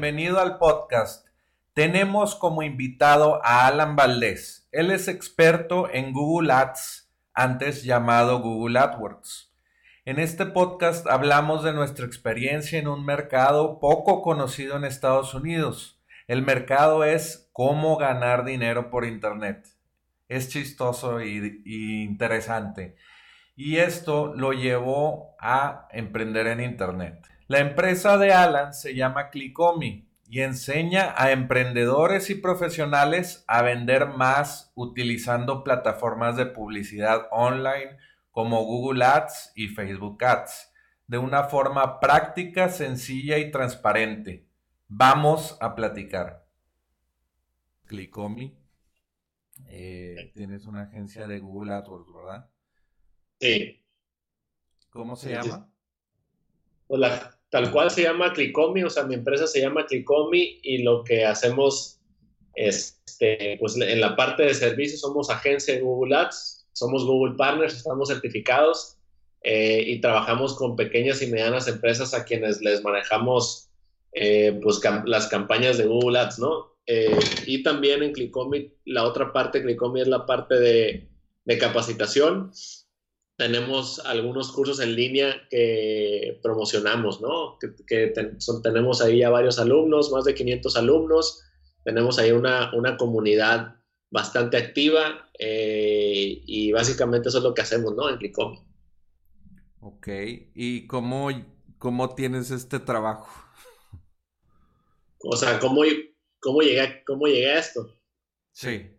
[0.00, 1.28] Bienvenido al podcast.
[1.74, 4.66] Tenemos como invitado a Alan Valdés.
[4.72, 9.52] Él es experto en Google Ads, antes llamado Google AdWords.
[10.06, 16.00] En este podcast hablamos de nuestra experiencia en un mercado poco conocido en Estados Unidos.
[16.26, 19.68] El mercado es cómo ganar dinero por Internet.
[20.28, 21.60] Es chistoso y,
[22.04, 22.96] interesante.
[23.54, 27.29] Y esto lo llevó a emprender en Internet.
[27.50, 34.06] La empresa de Alan se llama Clickomi y enseña a emprendedores y profesionales a vender
[34.06, 37.98] más utilizando plataformas de publicidad online
[38.30, 40.72] como Google Ads y Facebook Ads
[41.08, 44.46] de una forma práctica, sencilla y transparente.
[44.86, 46.46] Vamos a platicar.
[47.86, 48.56] Clickomi.
[49.66, 52.48] Eh, tienes una agencia de Google AdWords, ¿verdad?
[53.40, 53.84] Sí.
[54.90, 55.68] ¿Cómo se llama?
[56.86, 61.02] Hola tal cual se llama Clicomi, o sea, mi empresa se llama Clicomi y lo
[61.04, 62.00] que hacemos,
[62.54, 67.74] este, pues en la parte de servicios somos agencia de Google Ads, somos Google Partners,
[67.74, 68.96] estamos certificados
[69.42, 73.68] eh, y trabajamos con pequeñas y medianas empresas a quienes les manejamos
[74.12, 76.70] eh, pues las campañas de Google Ads, ¿no?
[76.86, 81.08] Eh, y también en Clicomi, la otra parte de Clicomi es la parte de,
[81.44, 82.52] de capacitación
[83.40, 87.56] tenemos algunos cursos en línea que promocionamos, ¿no?
[87.58, 88.12] Que,
[88.62, 91.42] tenemos ahí ya varios alumnos, más de 500 alumnos,
[91.82, 93.76] tenemos ahí una, una comunidad
[94.10, 98.10] bastante activa eh, y básicamente eso es lo que hacemos, ¿no?
[98.10, 98.62] En Clicom.
[99.80, 100.08] Ok,
[100.54, 101.30] ¿y cómo,
[101.78, 103.26] cómo tienes este trabajo?
[105.24, 105.80] O sea, ¿cómo,
[106.40, 107.98] cómo, llegué, cómo llegué a esto?
[108.52, 108.98] Sí.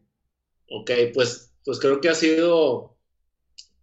[0.68, 2.91] Ok, pues, pues creo que ha sido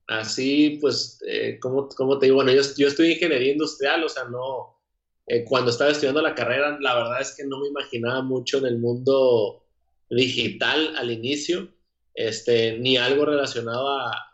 [0.09, 1.87] así, pues, eh, como,
[2.19, 4.79] te digo, bueno, yo, yo estudié ingeniería industrial, o sea, no,
[5.27, 8.67] eh, cuando estaba estudiando la carrera, la verdad es que no me imaginaba mucho en
[8.67, 9.67] el mundo
[10.09, 11.69] digital al inicio,
[12.15, 14.25] este, ni algo relacionado a,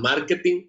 [0.00, 0.68] marketing,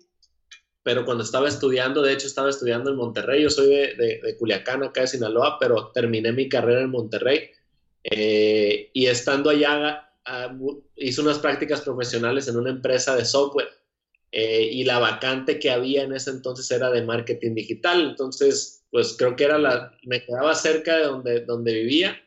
[0.81, 4.81] pero cuando estaba estudiando, de hecho estaba estudiando en Monterrey, yo soy de, de, Culiacán,
[4.81, 7.51] acá de Sinaloa, pero terminé mi carrera en Monterrey,
[8.03, 10.57] eh, y estando allá, ah,
[10.95, 13.69] hice unas prácticas profesionales en una empresa de software,
[14.31, 18.09] eh, y la vacante que había en ese entonces era de marketing digital.
[18.09, 22.17] Entonces, pues creo que era la, me quedaba cerca de donde, donde vivía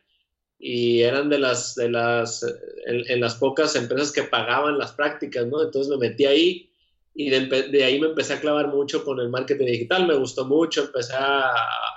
[0.58, 2.46] y eran de las, de las,
[2.86, 5.62] en, las pocas empresas que pagaban las prácticas, ¿no?
[5.62, 6.70] Entonces me metí ahí
[7.14, 10.84] y de, ahí me empecé a clavar mucho con el marketing digital, me gustó mucho,
[10.84, 11.50] empecé a,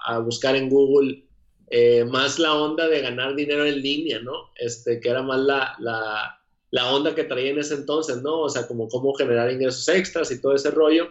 [0.05, 1.25] a buscar en Google
[1.67, 4.51] eh, más la onda de ganar dinero en línea, ¿no?
[4.55, 8.41] Este, que era más la, la la onda que traía en ese entonces, ¿no?
[8.41, 11.09] O sea, como cómo generar ingresos extras y todo ese rollo.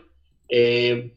[0.49, 1.15] Eh,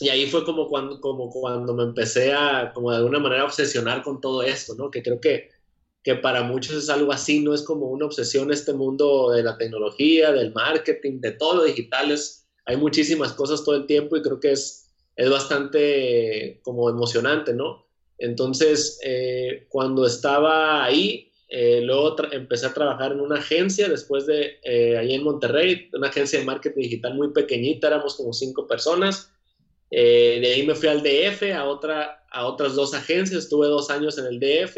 [0.00, 4.02] y ahí fue como cuando, como cuando me empecé a, como de alguna manera, obsesionar
[4.02, 4.90] con todo esto, ¿no?
[4.90, 5.50] Que creo que,
[6.02, 9.56] que para muchos es algo así, no es como una obsesión este mundo de la
[9.56, 12.14] tecnología, del marketing, de todo lo digital.
[12.66, 17.86] hay muchísimas cosas todo el tiempo y creo que es, es bastante como emocionante, ¿no?
[18.18, 24.58] Entonces, eh, cuando estaba ahí, eh, luego empecé a trabajar en una agencia después de
[24.64, 29.30] eh, ahí en Monterrey, una agencia de marketing digital muy pequeñita, éramos como cinco personas.
[29.88, 33.88] Eh, de ahí me fui al DF, a, otra, a otras dos agencias, estuve dos
[33.88, 34.76] años en el DF.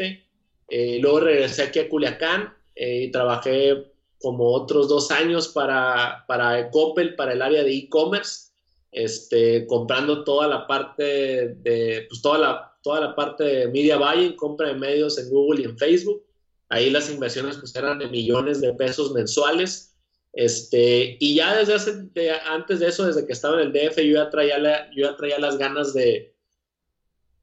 [1.01, 7.33] luego regresé aquí a Culiacán y trabajé como otros dos años para, para Coppel, para
[7.33, 8.51] el área de e-commerce,
[8.91, 14.35] este, comprando toda la parte de, pues toda la, toda la parte de media buying,
[14.35, 16.26] compra de medios en Google y en Facebook.
[16.69, 19.95] Ahí las inversiones pues eran de millones de pesos mensuales.
[20.33, 22.09] Este, y ya desde hace,
[22.45, 25.39] antes de eso, desde que estaba en el DF, yo ya traía, yo ya traía
[25.39, 26.35] las ganas de,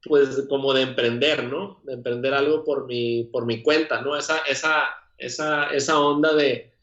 [0.03, 1.81] pues, como de emprender, ¿no?
[1.83, 4.15] De emprender algo por mi, por mi cuenta, ¿no?
[4.15, 4.85] Esa, esa,
[5.17, 6.73] esa, esa onda de,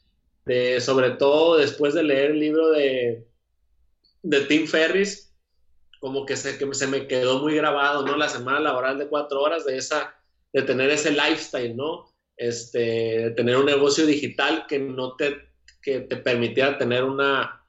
[0.45, 3.25] de, sobre todo después de leer el libro de,
[4.21, 5.33] de Tim Ferris,
[5.99, 8.17] como que se, que se me quedó muy grabado, ¿no?
[8.17, 10.15] La semana laboral de cuatro horas, de esa,
[10.51, 12.12] de tener ese lifestyle, ¿no?
[12.37, 15.37] Este, tener un negocio digital que no te,
[15.81, 17.63] que te permitiera tener una,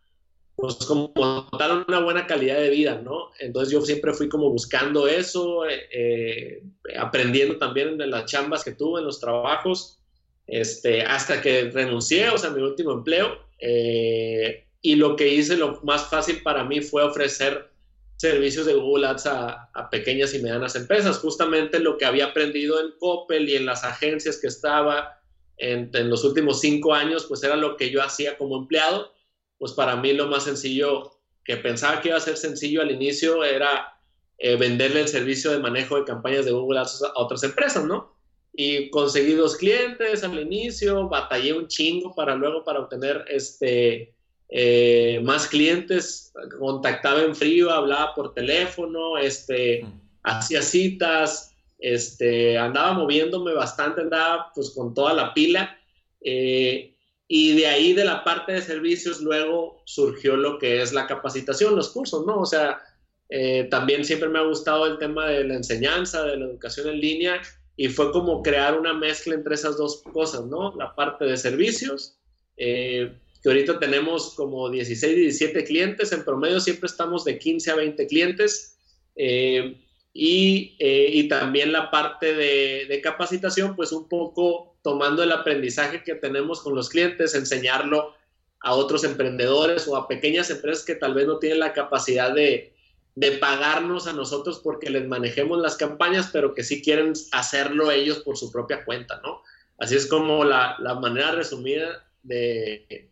[0.56, 1.12] pues como
[1.58, 3.30] dar una buena calidad de vida, ¿no?
[3.40, 6.62] Entonces yo siempre fui como buscando eso, eh,
[6.98, 9.98] aprendiendo también de las chambas que tuve, en los trabajos,
[10.46, 15.80] este, hasta que renuncié, o sea, mi último empleo, eh, y lo que hice, lo
[15.82, 17.70] más fácil para mí fue ofrecer
[18.16, 22.80] servicios de Google Ads a, a, pequeñas y medianas empresas, justamente lo que había aprendido
[22.80, 25.20] en Coppel y en las agencias que estaba
[25.56, 29.12] en, en los últimos cinco años, pues era lo que yo hacía como empleado,
[29.58, 31.10] pues para mí lo más sencillo
[31.44, 33.94] que pensaba que iba a ser sencillo al inicio era
[34.38, 38.14] eh, venderle el servicio de manejo de campañas de Google Ads a otras empresas, ¿no?
[38.52, 44.13] Y conseguí dos clientes al inicio, batallé un chingo para luego para obtener este,
[44.48, 49.84] eh, más clientes, contactaba en frío, hablaba por teléfono, este,
[50.22, 55.78] hacía citas, este, andaba moviéndome bastante, andaba pues con toda la pila.
[56.20, 56.94] Eh,
[57.26, 61.74] y de ahí, de la parte de servicios, luego surgió lo que es la capacitación,
[61.74, 62.40] los cursos, ¿no?
[62.40, 62.80] O sea,
[63.28, 67.00] eh, también siempre me ha gustado el tema de la enseñanza, de la educación en
[67.00, 67.40] línea,
[67.76, 70.74] y fue como crear una mezcla entre esas dos cosas, ¿no?
[70.76, 72.18] La parte de servicios,
[72.56, 73.12] eh,
[73.44, 78.06] que ahorita tenemos como 16, 17 clientes, en promedio siempre estamos de 15 a 20
[78.06, 78.78] clientes,
[79.16, 79.76] eh,
[80.14, 86.14] y, y, también la parte de, de capacitación, pues un poco tomando el aprendizaje que
[86.14, 88.14] tenemos con los clientes, enseñarlo
[88.60, 92.72] a otros emprendedores o a pequeñas empresas que tal vez no tienen la capacidad de,
[93.14, 98.20] de pagarnos a nosotros porque les manejemos las campañas, pero que sí quieren hacerlo ellos
[98.20, 99.42] por su propia cuenta, ¿no?
[99.78, 103.10] Así es como la, la manera resumida de,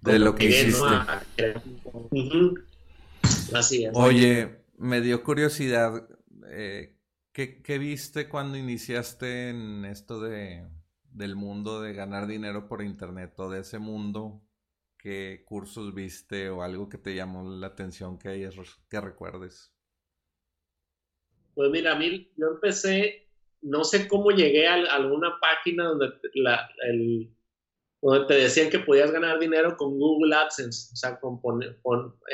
[0.00, 0.84] de, lo que hiciste.
[3.52, 3.90] Así es.
[3.94, 6.08] Oye, me dio curiosidad.
[6.48, 6.96] Eh,
[7.32, 10.68] ¿Qué, viste cuando iniciaste en esto de,
[11.10, 14.42] del mundo de ganar dinero por internet o de ese mundo?
[14.98, 18.54] ¿Qué cursos viste o algo que te llamó la atención que, hayas,
[18.88, 19.72] que recuerdes?
[21.54, 23.21] Pues mira, a mí yo empecé,
[23.62, 26.10] no sé cómo llegué a, alguna página donde,
[28.26, 31.62] te decían que podías ganar dinero con Google AdSense, o sea, con, con,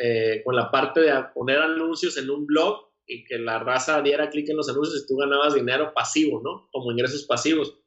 [0.03, 4.31] eh, con la parte de poner anuncios en un blog y que la raza diera
[4.31, 6.69] clic en los anuncios y tú ganabas dinero pasivo, ¿no?
[6.73, 7.79] Como ingresos pasivos.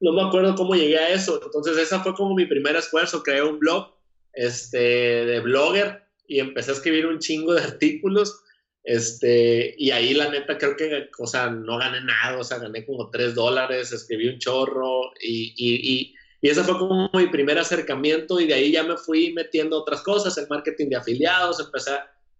[0.00, 1.40] No me acuerdo cómo llegué a eso.
[1.42, 3.22] Entonces, esa fue como mi primer esfuerzo.
[3.22, 3.94] Creé un blog
[4.32, 8.42] este, de blogger y empecé a escribir un chingo de artículos.
[8.82, 12.86] Este, y ahí la neta creo que, o sea, no gané nada, o sea, gané
[12.86, 17.58] como 3 dólares, escribí un chorro y, y, y, y ese fue como mi primer
[17.58, 21.92] acercamiento y de ahí ya me fui metiendo otras cosas, el marketing de afiliados, empecé,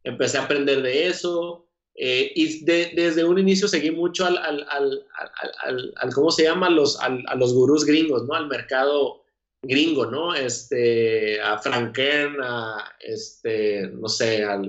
[0.05, 1.67] empecé a aprender de eso,
[2.03, 6.71] eh, y desde un inicio seguí mucho al, al, al, al ¿cómo se llama?
[6.71, 8.35] Los, a los gurús gringos, ¿no?
[8.35, 9.20] Al mercado
[9.63, 10.35] gringo, ¿no?
[10.35, 14.61] Este, a Frank Kern, a, este, no sé, a,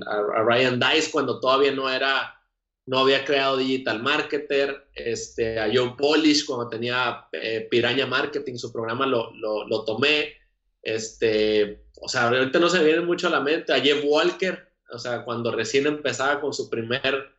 [0.44, 2.38] Ryan Dice cuando todavía no era,
[2.86, 8.72] no había creado Digital Marketer, este, a Joe Polish cuando tenía eh, Piraña Marketing, su
[8.72, 10.34] programa lo, lo, tomé,
[10.82, 14.98] este, o sea, ahorita no se viene mucho a la mente, a Jeff Walker, o
[14.98, 17.30] sea, cuando recién empezaba con su primer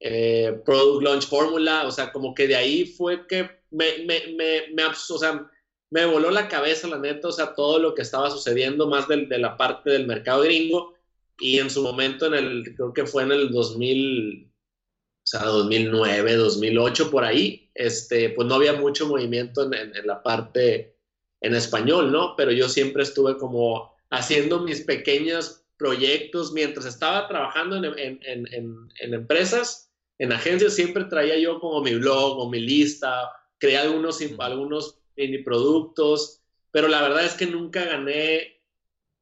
[0.00, 4.62] eh, Product Launch Fórmula, o sea, como que de ahí fue que me, me, me,
[4.72, 5.50] me, o sea,
[5.92, 9.26] me voló la cabeza, la neta, o sea, todo lo que estaba sucediendo más de,
[9.26, 10.94] de, la parte del mercado gringo
[11.38, 16.36] y en su momento, en el, creo que fue en el 2000, o sea, 2009,
[16.36, 20.96] 2008, por ahí, este, pues no había mucho movimiento en, en la parte
[21.42, 22.36] en español, ¿no?
[22.36, 29.14] Pero yo siempre estuve como haciendo mis pequeñas proyectos, mientras estaba trabajando en, en, en,
[29.14, 35.01] empresas, en agencias, siempre traía yo como mi blog o mi lista, creé algunos, algunos
[35.16, 36.40] mini productos,
[36.70, 38.60] pero la verdad es que nunca gané,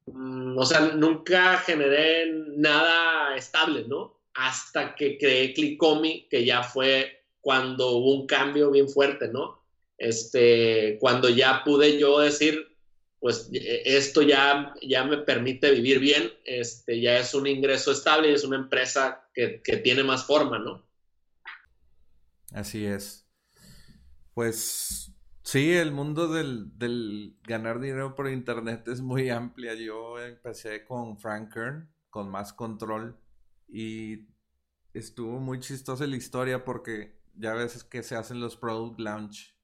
[0.06, 4.20] mm, o sea, nunca generé nada estable, ¿no?
[4.34, 9.60] Hasta que creé Clicomi, que ya fue cuando hubo un cambio bien fuerte, ¿no?
[9.98, 12.70] Este, cuando ya pude yo decir,
[13.20, 18.30] pues eh, esto ya, ya me permite vivir bien, este, ya es un ingreso estable
[18.30, 20.86] y es una empresa que, tiene más forma, ¿no?
[22.52, 23.26] Así es.
[24.34, 25.12] Pues
[25.50, 29.74] sí, el mundo del, ganar dinero por internet es muy amplia.
[29.74, 33.18] Yo empecé con Frank Kern, con más control,
[33.66, 34.28] y
[34.94, 39.56] estuvo muy chistosa la historia porque ya ves que se hacen los product launch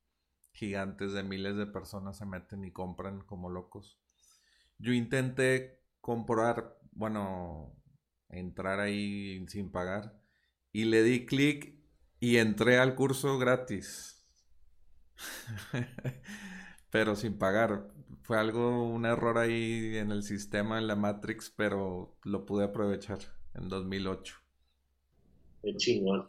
[0.52, 4.00] gigantes de miles de personas se meten y compran como locos.
[4.78, 7.76] Yo intenté comprar, bueno,
[8.28, 10.20] entrar ahí sin pagar
[10.72, 11.78] y le di clic
[12.18, 14.15] y entré al curso gratis.
[16.90, 17.88] pero sin pagar.
[18.22, 23.18] Fue algo, un error ahí en el sistema, en la Matrix, pero lo pude aprovechar
[23.54, 24.34] en 2008.
[25.62, 26.26] Qué chingón.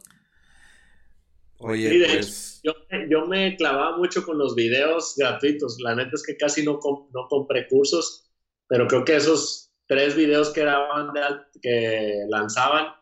[1.60, 2.60] Oye, pues...
[2.62, 2.72] yo,
[3.10, 5.78] yo, me clavaba mucho con los videos gratuitos.
[5.80, 6.78] La neta es que casi no,
[7.12, 8.30] no compré cursos,
[8.68, 11.10] pero creo que esos tres videos que, eran
[11.60, 12.92] que lanzaban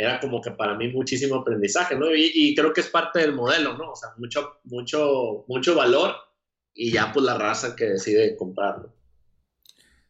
[0.00, 2.14] era como que para mí muchísimo aprendizaje, ¿no?
[2.14, 3.92] Y, y, creo que es parte del modelo, ¿no?
[3.92, 6.14] O sea, mucho, mucho, mucho valor
[6.72, 8.94] y ya pues la raza que decide comprarlo.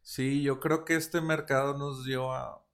[0.00, 2.64] Sí, yo creo que este mercado nos dio a,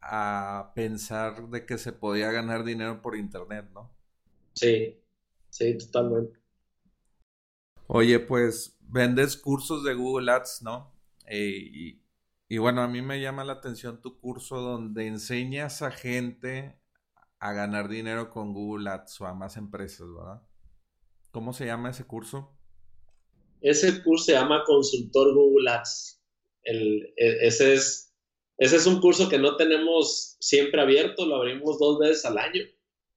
[0.00, 3.94] a pensar de que se podía ganar dinero por internet, ¿no?
[4.54, 4.98] Sí,
[5.50, 6.38] sí, totalmente.
[7.88, 10.94] Oye, pues vendes cursos de Google Ads, ¿no?
[11.26, 12.03] Eh, y,
[12.58, 16.78] bueno, a mí me llama la atención tu curso donde enseñas a gente
[17.38, 20.42] a ganar dinero con Google Ads o a más empresas, ¿verdad?
[21.30, 22.56] ¿Cómo se llama ese curso?
[23.60, 26.22] Ese curso se llama Consultor Google Ads.
[26.62, 28.14] El, e, ese, es,
[28.58, 32.62] ese es un curso que no tenemos siempre abierto, lo abrimos dos veces al año.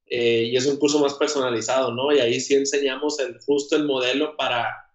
[0.06, 2.14] Eh, y es un curso más personalizado, ¿no?
[2.14, 4.87] Y ahí sí enseñamos el, justo el modelo para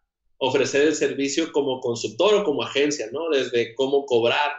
[0.44, 3.30] ofrecer el servicio como consultor o como agencia, ¿no?
[3.30, 4.50] Desde cómo cobrar,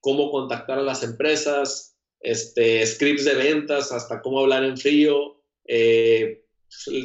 [0.00, 5.42] cómo contactar a las empresas, este, scripts de ventas, hasta cómo hablar en frío.
[5.66, 6.42] Eh,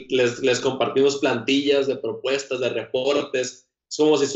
[0.07, 3.67] les, les, compartimos plantillas de propuestas, de reportes.
[3.89, 4.27] Es como si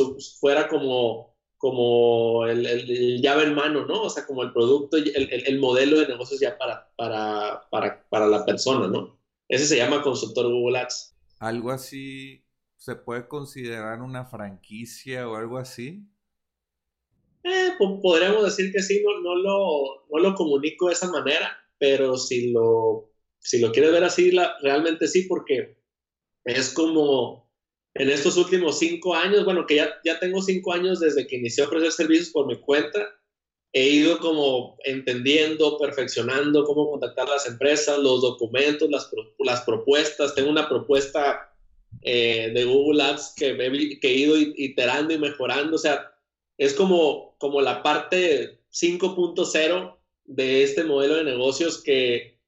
[0.41, 4.03] fuera como como el, el, llave en mano, ¿no?
[4.03, 5.13] O sea, como el producto, el,
[5.45, 9.19] el, modelo de negocios ya para, para, para, para, la persona, ¿no?
[9.49, 11.17] Ese se llama consultor Google Ads.
[11.39, 12.45] ¿Algo así
[12.79, 16.01] se puede considerar una franquicia o algo así?
[17.43, 22.17] Eh, podríamos decir que sí, no, no, lo, no lo comunico de esa manera, pero
[22.17, 25.77] si lo, si lo quieres ver así, la, realmente sí, porque
[26.45, 27.51] es como
[27.95, 31.65] en estos últimos cinco años, bueno, que ya, ya tengo cinco años desde que inicié
[31.65, 33.09] a ofrecer servicios por mi cuenta,
[33.73, 40.33] he ido como entendiendo, perfeccionando cómo contactar las empresas, los documentos, las, las propuestas.
[40.33, 41.48] Tengo una propuesta
[42.01, 43.03] eh, de Google
[43.35, 43.57] que,
[43.99, 45.75] que, he ido iterando y mejorando.
[45.75, 46.11] O sea,
[46.57, 52.39] es como, como la parte 5.0 de este modelo de negocios que,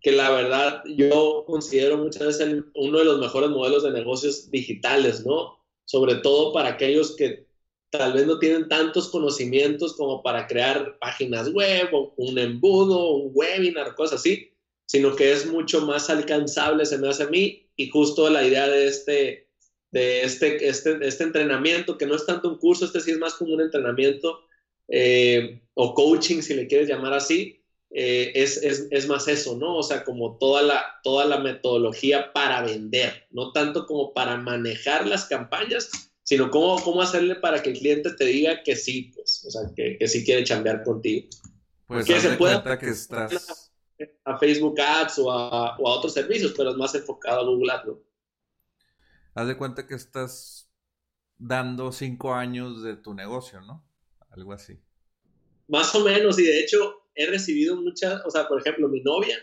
[0.00, 5.24] que la verdad yo considero muchas veces uno de los mejores modelos de negocios digitales,
[5.26, 5.58] ¿no?
[5.84, 7.46] Sobre todo para aquellos que
[7.90, 13.32] tal vez no tienen tantos conocimientos como para crear páginas web o un embudo, un
[13.34, 14.52] webinar, cosas así,
[14.86, 18.68] sino que es mucho más alcanzable, se me hace a mí, y justo la idea
[18.68, 19.48] de este,
[19.90, 23.32] de este, este, este entrenamiento, que no es tanto un curso, este sí es más
[23.32, 24.40] como un entrenamiento
[24.88, 29.76] eh, o coaching, si le quieres llamar así, eh, es, es, es, más eso, ¿no?
[29.76, 35.06] O sea, como toda la, toda la metodología para vender, no tanto como para manejar
[35.06, 35.88] las campañas,
[36.22, 39.62] sino cómo, cómo hacerle para que el cliente te diga que sí, pues, o sea,
[39.74, 41.28] que, que sí quiere chambear contigo.
[41.86, 43.69] Pues que se pueda que estás...
[44.24, 47.72] a Facebook Ads o a, o a, otros servicios, pero es más enfocado a Google
[47.72, 47.98] Ads, ¿no?
[49.34, 50.70] Haz de cuenta que estás
[51.38, 53.84] dando cinco años de tu negocio, ¿no?
[54.30, 54.78] Algo así.
[55.68, 59.38] Más o menos, y de hecho, he recibido muchas, o sea, por ejemplo, mi novia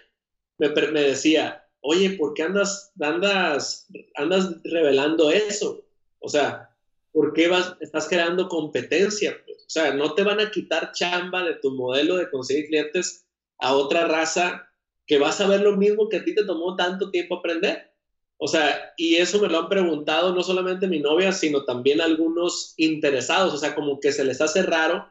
[0.58, 5.86] me, me decía, oye, ¿por qué andas, andas, andas revelando eso?
[6.20, 6.76] O sea,
[7.12, 9.38] ¿por qué vas, estás creando competencia?
[9.46, 9.58] Pues?
[9.60, 13.27] O sea, no te van a quitar chamba de tu modelo de conseguir clientes
[13.60, 14.70] a otra raza
[15.06, 17.92] que vas a ver lo mismo que a ti te tomó tanto tiempo aprender.
[18.38, 22.74] O sea, y eso me lo han preguntado no solamente mi novia, sino también algunos
[22.78, 23.54] interesados.
[23.54, 25.10] O sea, como que se les hace raro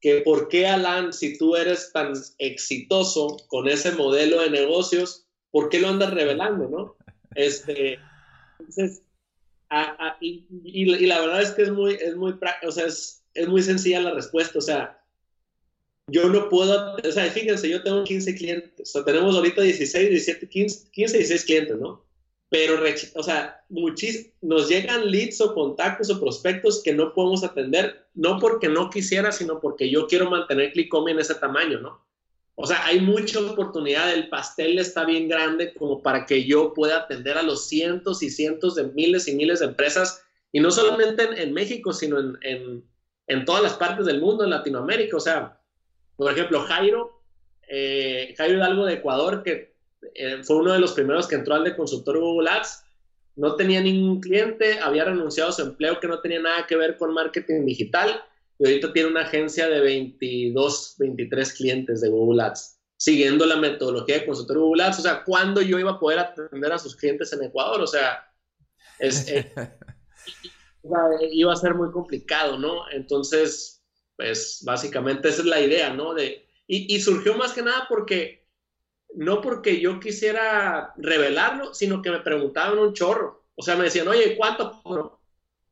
[0.00, 5.68] que por qué Alan, si tú eres tan exitoso con ese modelo de negocios, ¿por
[5.68, 6.96] qué lo andas revelando, no?
[7.34, 7.98] Este,
[8.58, 9.02] entonces,
[10.20, 12.34] y, la verdad es que es muy, es muy,
[12.66, 15.00] o sea, es, es muy sencilla la respuesta, o sea,
[16.08, 20.10] yo no puedo, o sea, fíjense, yo tengo 15 clientes, o sea, tenemos ahorita 16,
[20.10, 22.06] 17, 15, 15 16 clientes, ¿no?
[22.48, 22.80] pero,
[23.14, 28.68] o sea, nos llegan leads o contactos o prospectos que no podemos atender, no porque
[28.68, 32.06] no quisiera, sino porque yo quiero mantener Clickomi en ese tamaño, ¿no?
[32.54, 37.00] O sea, hay mucha oportunidad, el pastel está bien grande como para que yo pueda
[37.00, 40.22] atender a los cientos y cientos de miles y miles de empresas,
[40.52, 42.84] y no solamente en, México, sino en, en,
[43.26, 45.16] en, todas las partes del mundo, en Latinoamérica.
[45.16, 45.60] O sea,
[46.16, 47.22] por ejemplo, Jairo,
[47.68, 49.76] eh, Jairo Hidalgo de Ecuador, que
[50.14, 52.84] eh, fue uno de los primeros que entró al de consultor Google Ads.
[53.36, 56.96] No tenía ningún cliente, había renunciado a su empleo que no tenía nada que ver
[56.96, 58.22] con marketing digital
[58.58, 64.20] y ahorita tiene una agencia de 22, 23 clientes de Google Ads, siguiendo la metodología
[64.20, 65.00] de consultor Google Ads.
[65.00, 67.82] O sea, ¿cuándo yo iba a poder atender a sus clientes en Ecuador?
[67.82, 68.26] O sea,
[68.98, 69.52] es, eh,
[71.32, 72.88] iba a ser muy complicado, ¿no?
[72.90, 73.75] Entonces,
[74.16, 76.14] pues básicamente esa es la idea, ¿no?
[76.14, 78.46] De, y, surgió más que nada porque,
[79.14, 83.44] no porque yo quisiera revelarlo, sino que me preguntaban un chorro.
[83.54, 85.20] O sea, me decían, oye, ¿cuánto cobro?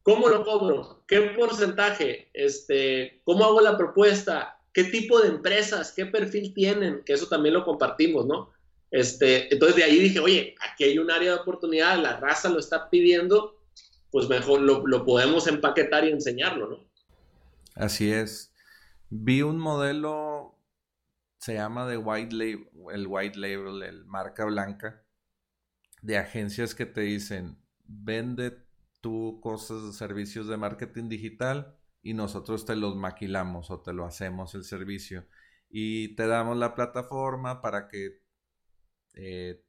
[0.02, 1.02] ¿Cómo lo cobro?
[1.08, 2.30] ¿Qué porcentaje?
[2.32, 4.60] Este, ¿Cómo hago la propuesta?
[4.72, 5.92] ¿Qué tipo de empresas?
[5.92, 7.02] ¿Qué perfil tienen?
[7.04, 8.52] Que eso también lo compartimos, ¿no?
[8.90, 12.60] Este, entonces de ahí dije, oye, aquí hay un área de oportunidad, la raza lo
[12.60, 13.60] está pidiendo,
[14.10, 16.93] pues mejor lo, lo podemos empaquetar y enseñarlo, ¿no?
[17.74, 18.52] Así es.
[19.10, 20.58] Vi un modelo,
[21.38, 25.04] se llama de white label, el white label, el marca blanca,
[26.02, 28.58] de agencias que te dicen, vende
[29.00, 34.54] tú cosas, servicios de marketing digital y nosotros te los maquilamos o te lo hacemos
[34.54, 35.26] el servicio
[35.68, 38.22] y te damos la plataforma para que
[39.14, 39.64] eh,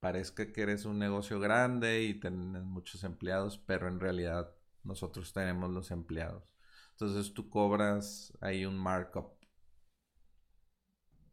[0.00, 4.54] parezca que eres un negocio grande y tienes muchos empleados, pero en realidad
[4.84, 6.54] nosotros tenemos los empleados.
[7.00, 9.32] Entonces tú cobras ahí un markup.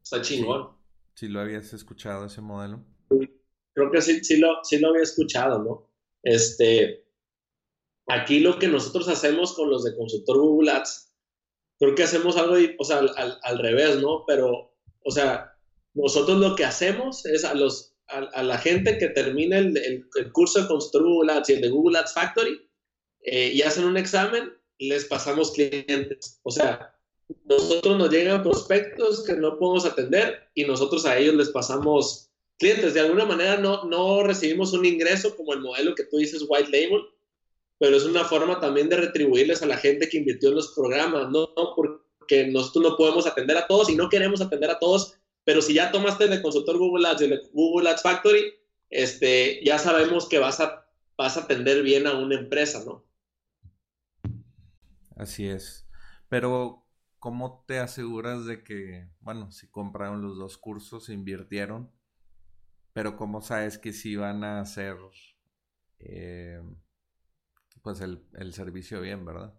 [0.01, 0.77] Está chingón.
[1.13, 2.85] ¿Sí, lo habías escuchado ese modelo?
[3.73, 5.89] Creo que sí, sí, lo, sí lo había escuchado, ¿no?
[6.23, 7.07] Este,
[8.07, 11.13] Aquí lo que nosotros hacemos con los de consultor Google Ads,
[11.77, 14.23] creo que hacemos algo, o sea, al, revés, ¿no?
[14.25, 15.53] Pero, o sea,
[15.93, 20.61] nosotros lo que hacemos es a, los, a, la gente que termina el, el, curso
[20.61, 22.69] de consultor Google Ads y el de Google Ads Factory
[23.23, 26.39] eh, y hacen un examen, les pasamos clientes.
[26.43, 26.95] O sea,
[27.45, 32.93] nosotros nos llegan prospectos que no podemos atender y nosotros a ellos les pasamos clientes.
[32.93, 36.69] De alguna manera no, no recibimos un ingreso como el modelo que tú dices, white
[36.71, 37.03] label,
[37.79, 41.29] pero es una forma también de retribuirles a la gente que invirtió en los programas,
[41.29, 41.49] ¿no?
[41.75, 45.73] Porque nosotros no podemos atender a todos y no queremos atender a todos, pero si
[45.73, 48.53] ya tomaste de consultor Google Ads, de Google Ads Factory,
[48.89, 50.85] este, ya sabemos que vas a,
[51.17, 53.06] vas a atender bien a una empresa, ¿no?
[55.17, 55.87] Así es.
[56.29, 56.85] Pero,
[57.19, 61.91] ¿cómo te aseguras de que, bueno, si compraron los dos cursos, invirtieron,
[62.93, 64.95] pero cómo sabes que sí van a hacer...
[65.99, 66.61] Eh,
[67.81, 69.53] pues el, servicio bien, ¿verdad?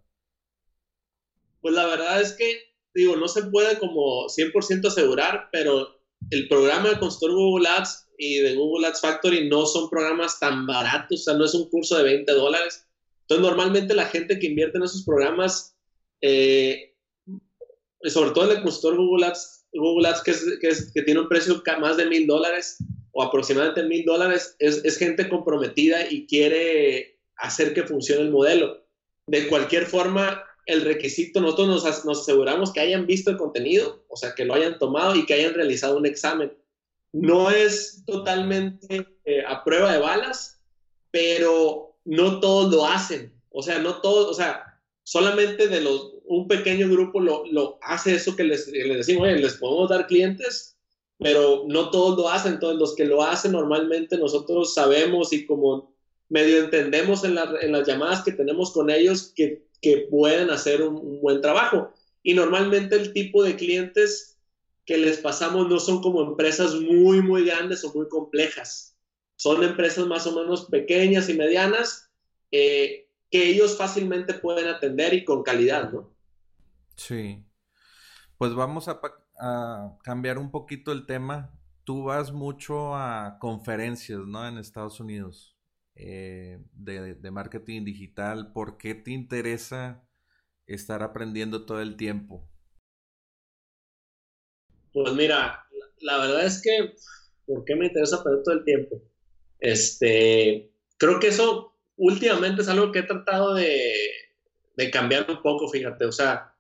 [1.61, 6.91] Pues la verdad es que, digo, no se puede como 100% asegurar, pero el programa
[6.91, 11.25] de consultor Google Ads y de Google Ads Factory no son programas tan baratos, o
[11.25, 12.88] sea, no es un curso de 20 dólares.
[13.29, 15.77] Entonces, normalmente la gente que invierte en esos programas,
[16.23, 16.95] eh,
[18.05, 20.31] sobre todo el consultor Google Ads, Google Ads que,
[20.69, 22.79] es, que, tiene un precio más de mil dólares
[23.13, 28.83] o aproximadamente mil dólares, es, es gente comprometida y quiere hacer que funcione el modelo.
[29.27, 34.35] De cualquier forma, el requisito, nosotros nos, aseguramos que hayan visto el contenido, o sea,
[34.35, 36.51] que lo hayan tomado y que hayan realizado un examen.
[37.13, 40.63] No es totalmente eh, a prueba de balas,
[41.11, 43.33] pero no todos lo hacen.
[43.51, 48.15] O sea, no todos, o sea, solamente de los, un pequeño grupo lo, lo hace
[48.15, 50.77] eso que les, les decimos, les podemos dar clientes,
[51.19, 52.55] pero no todos lo hacen.
[52.55, 55.95] Entonces, los que lo hacen normalmente nosotros sabemos y como
[56.31, 59.67] medio entendemos en, las llamadas que tenemos con ellos que,
[60.11, 61.93] pueden hacer un, buen trabajo.
[62.23, 64.39] Y normalmente el tipo de clientes
[64.87, 68.98] que les pasamos no son como empresas muy, muy grandes o muy complejas.
[69.39, 72.11] Son empresas más o menos pequeñas y medianas
[72.51, 76.13] eh, que ellos fácilmente pueden atender y con calidad, ¿no?
[76.97, 77.45] Sí.
[78.37, 79.01] Pues vamos a,
[79.39, 81.55] a cambiar un poquito el tema.
[81.85, 84.47] Tú vas mucho a conferencias, ¿no?
[84.47, 85.59] En Estados Unidos.
[86.01, 90.07] Eh, de, marketing digital, ¿por qué te interesa
[90.65, 92.49] estar aprendiendo todo el tiempo?
[94.93, 95.67] Pues mira,
[96.01, 96.95] la, verdad es que,
[97.47, 99.03] ¿por qué me interesa aprender todo el tiempo?
[99.61, 103.75] Este, creo que eso últimamente es algo que he tratado de,
[104.93, 106.55] cambiar un poco, fíjate, o sea,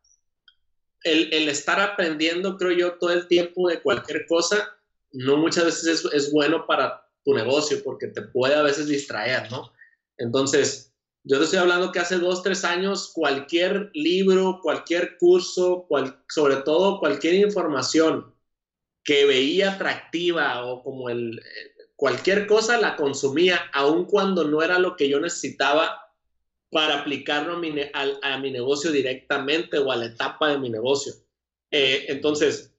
[1.04, 4.76] el, estar aprendiendo, creo yo, todo el tiempo de cualquier cosa,
[5.12, 9.50] no muchas veces es, es bueno para tu negocio porque te puede a veces distraer,
[9.50, 9.72] ¿no?
[10.16, 10.88] Entonces,
[11.24, 15.86] yo te estoy hablando que hace dos, tres años cualquier libro, cualquier curso,
[16.28, 18.34] sobre todo cualquier información
[19.04, 21.40] que veía atractiva o como el,
[21.98, 26.00] cualquier cosa la consumía, aun cuando no era lo que yo necesitaba
[26.70, 31.12] para aplicarlo a mi, a, mi negocio directamente o a la etapa de mi negocio.
[31.72, 32.72] Eh, entonces,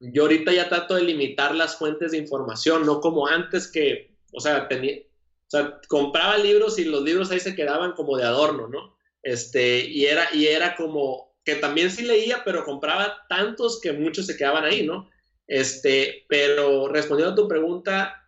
[0.00, 4.40] yo ahorita ya trato de limitar las fuentes de información, no como antes que, o
[4.40, 8.68] sea, tenía, o sea, compraba libros y los libros ahí se quedaban como de adorno,
[8.68, 8.98] ¿no?
[9.22, 14.26] Este, y era, y era como que también sí leía, pero compraba tantos que muchos
[14.26, 15.08] se quedaban ahí, ¿no?
[15.46, 18.27] Este, pero respondiendo a tu pregunta,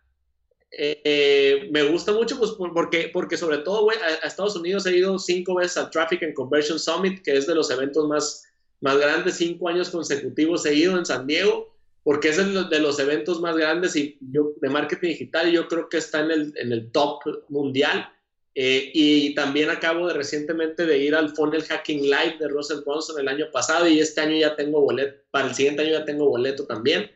[0.73, 5.19] eh, me gusta mucho pues porque, porque sobre todo, güey, a, Estados Unidos he ido
[5.19, 8.45] cinco veces al Traffic and Conversion Summit, que es de los eventos más,
[8.79, 13.41] más grandes, cinco años consecutivos he ido en San Diego, porque es de los eventos
[13.41, 16.91] más grandes y yo, de marketing digital yo creo que está en el, en el
[16.91, 18.09] top mundial.
[18.53, 23.17] Eh, y también acabo de recientemente de ir al Funnel Hacking Live de Russell Brunson
[23.17, 26.27] el año pasado y este año ya tengo boleto, para el siguiente año ya tengo
[26.27, 27.09] boleto también.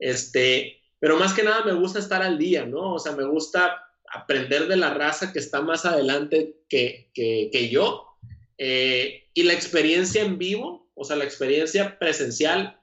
[0.00, 2.94] Este, pero más que nada me gusta estar al día, ¿no?
[2.94, 8.18] O sea, me gusta aprender de la raza que está más adelante que, que, yo.
[8.58, 12.78] Eh, y la experiencia en vivo, o sea, la experiencia presencial,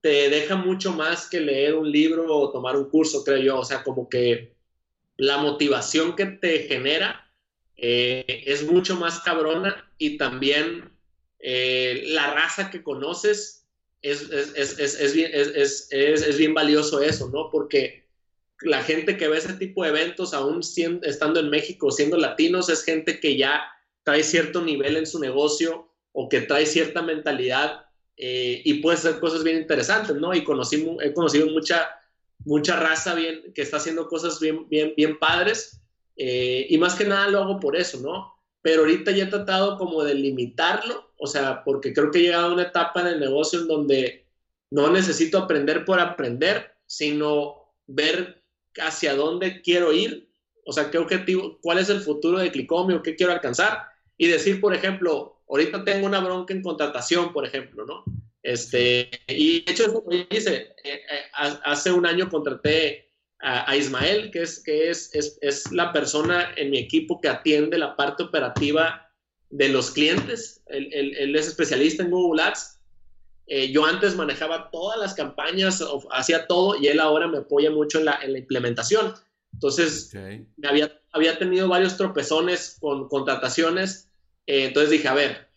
[0.00, 3.58] te deja mucho más que leer un libro o tomar un curso, creo yo.
[3.58, 4.54] O sea, como que
[5.16, 7.28] la motivación que te genera
[7.76, 10.92] eh, es mucho más cabrona y también
[11.40, 13.63] eh, la raza que conoces
[14.04, 15.30] es, es, es, es bien,
[16.36, 17.50] bien, valioso eso, ¿no?
[17.50, 18.04] Porque
[18.60, 20.60] la gente que ve ese tipo de eventos, aún
[21.02, 23.62] estando en México, siendo latinos, es gente que ya
[24.02, 27.86] trae cierto nivel en su negocio o que trae cierta mentalidad
[28.18, 30.34] eh, y puede hacer cosas bien interesantes, ¿no?
[30.34, 31.88] Y conocí, he conocido mucha,
[32.44, 35.80] mucha raza bien, que está haciendo cosas bien, bien, bien padres
[36.16, 38.33] eh, y más que nada lo hago por eso, ¿no?
[38.64, 42.48] Pero ahorita ya he tratado como de limitarlo o sea, porque creo que he llegado
[42.48, 44.26] a una etapa en el negocio en donde
[44.70, 48.42] no necesito aprender por aprender, sino ver
[48.78, 50.28] hacia dónde quiero ir,
[50.66, 53.84] o sea, qué objetivo, cuál es el futuro de Clicomio, qué quiero alcanzar,
[54.18, 58.04] y decir, por ejemplo, ahorita tengo una bronca en contratación, por ejemplo, ¿no?
[58.42, 63.03] Este, y de hecho, eso hice, eh, eh, hace un año contraté
[63.46, 67.76] a, Ismael, que, es, que es, es, es, la persona en mi equipo que atiende
[67.76, 69.10] la parte operativa
[69.50, 70.62] de los clientes.
[70.66, 72.80] Él, es especialista en Google Ads.
[73.46, 77.98] Eh, yo antes manejaba todas las campañas, hacía todo y él ahora me apoya mucho
[77.98, 79.12] en la, implementación.
[79.52, 80.14] Entonces,
[80.56, 84.08] me había, había tenido varios tropezones con contrataciones.
[84.46, 85.48] Eh, entonces dije, a ver,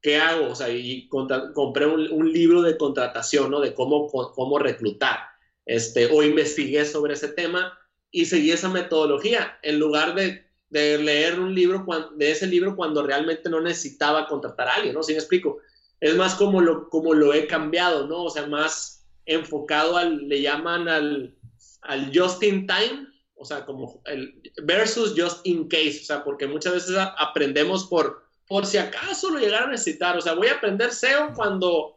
[0.00, 0.52] ¿qué hago?
[0.52, 3.60] O sea, y compré un, libro de contratación, ¿no?
[3.60, 5.35] De cómo, cómo reclutar.
[5.66, 7.78] Este, o investigué sobre ese tema
[8.10, 9.58] y seguí esa metodología.
[9.62, 14.68] En lugar de de leer un libro, de ese libro cuando realmente no necesitaba contratar
[14.68, 15.02] a alguien, ¿no?
[15.02, 15.58] Si me explico?
[16.00, 18.24] Es más como lo, como lo he cambiado, ¿no?
[18.24, 21.36] O sea, más enfocado al, le llaman al,
[21.82, 26.46] al just in time, o sea, como el versus just in case, o sea, porque
[26.46, 30.54] muchas veces aprendemos por, por si acaso lo llegar a necesitar, o sea, voy a
[30.54, 31.95] aprender SEO cuando,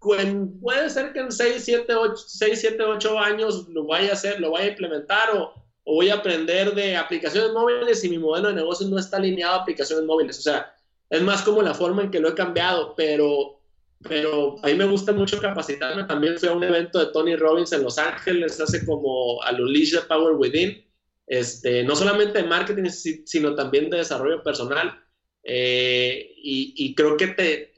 [0.00, 4.40] puede ser que en 6, 7, 8, 6, 7, 8 años lo vaya a hacer,
[4.40, 5.52] lo vaya a implementar o
[5.84, 9.54] o voy a aprender de aplicaciones móviles y mi modelo de negocio no está alineado
[9.54, 10.38] a aplicaciones móviles.
[10.38, 10.74] O sea,
[11.08, 13.60] es más como la forma en que lo he cambiado, pero,
[14.08, 16.04] pero a mí me gusta mucho capacitarme.
[16.04, 19.92] También fui a un evento de Tony Robbins en Los Ángeles hace como a Unleash
[19.92, 20.84] the Power Within,
[21.26, 24.96] este, no solamente de marketing, sino también de desarrollo personal.
[25.42, 27.72] Eh, y, creo que te,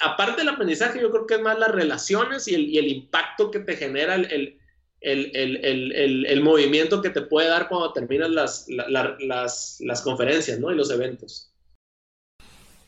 [0.00, 3.60] aparte del aprendizaje, yo creo que es más las relaciones y el, el impacto que
[3.60, 4.58] te genera el
[5.00, 10.72] el, movimiento que te puede dar cuando terminas las, las, conferencias, ¿no?
[10.72, 11.52] Y los eventos.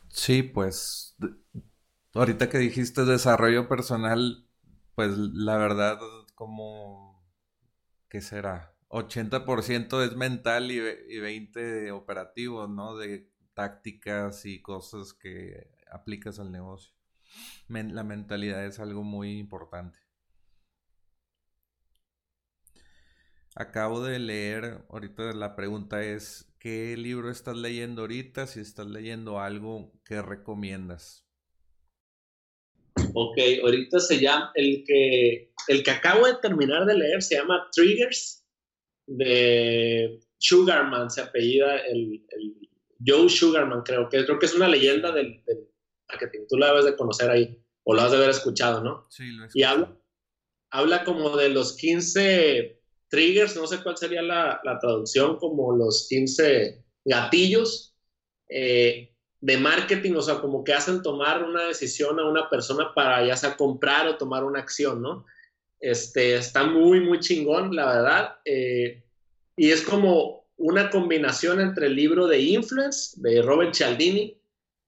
[0.08, 1.16] Sí, pues
[2.14, 4.44] ahorita que dijiste desarrollo personal,
[4.94, 5.98] pues la verdad,
[6.34, 7.24] como,
[8.08, 8.74] ¿qué será?
[8.88, 12.96] 80% es mental y, y 20% operativo, ¿no?
[12.96, 16.92] De tácticas y cosas que aplicas al negocio.
[17.68, 19.98] la mentalidad es algo muy importante.
[23.56, 28.46] Acabo de leer, ahorita la pregunta es, ¿qué libro estás leyendo ahorita?
[28.46, 31.26] Si estás leyendo algo, ¿qué recomiendas?
[33.14, 37.68] Ok, ahorita se llama, el que, el que acabo de terminar de leer se llama
[37.72, 38.46] Triggers,
[39.06, 42.24] de Sugarman, se apellida el,
[43.04, 45.68] Joe Sugarman, creo que, creo que es una leyenda del, del
[46.08, 46.40] marketing.
[46.48, 49.06] Tú la debes de conocer ahí, o lo has de haber escuchado, ¿no?
[49.10, 49.52] Sí, lo he escuchado.
[49.54, 50.00] Y habla,
[50.70, 56.84] habla como de los 15 triggers, no sé cuál sería la, traducción, como los 15
[57.04, 57.94] gatillos
[58.48, 63.26] eh, de marketing, o sea, como que hacen tomar una decisión a una persona para
[63.26, 65.26] ya sea comprar o tomar una acción, ¿no?
[65.80, 68.34] Este, está muy, muy chingón, la verdad.
[68.44, 69.02] Eh,
[69.56, 74.38] y es como una combinación entre el libro de Influence de Robert Cialdini.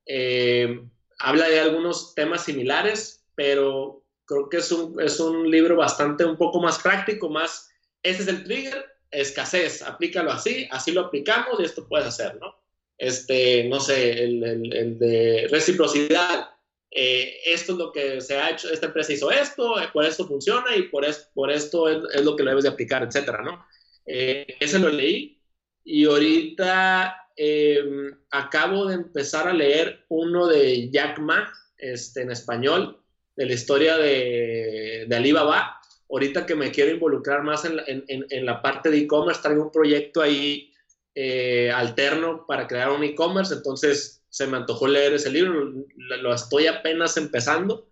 [0.06, 0.82] Eh,
[1.18, 6.36] habla de algunos temas similares, pero creo que es un, es un libro bastante, un
[6.36, 7.70] poco más práctico, más
[8.02, 12.54] ese es el trigger, escasez, aplícalo así, así lo aplicamos y esto puedes hacer, ¿no?
[12.98, 16.50] Este, no sé, el, el, de reciprocidad,
[16.90, 20.26] eh, esto es lo que se ha hecho, esta empresa hizo esto, eh, por esto
[20.26, 23.64] funciona y por, es, por esto es, lo que lo debes de aplicar, etcétera, ¿no?
[24.04, 25.41] Eh, ese lo leí
[25.84, 33.02] y ahorita em, acabo de empezar a leer uno de Jack Ma, este, en español,
[33.36, 35.78] de la historia de, de Alibaba.
[36.10, 39.72] Ahorita que me quiero involucrar más en la, en, la parte de e-commerce, traigo un
[39.72, 40.70] proyecto ahí
[41.14, 46.66] eh, alterno para crear un e-commerce, entonces se me antojó leer ese libro, lo, estoy
[46.66, 47.88] apenas empezando.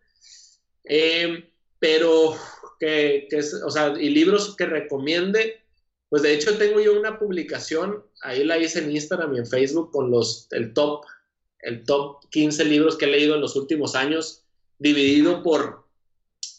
[0.85, 1.44] Em,
[1.79, 2.37] pero
[2.79, 5.61] que, que, o sea, y libros que recomiende,
[6.10, 9.92] pues de hecho tengo yo una publicación, ahí la hice en Instagram y en Facebook
[9.92, 11.04] con los, el top,
[11.60, 14.44] el top 15 libros que he leído en los últimos años,
[14.78, 15.86] dividido por,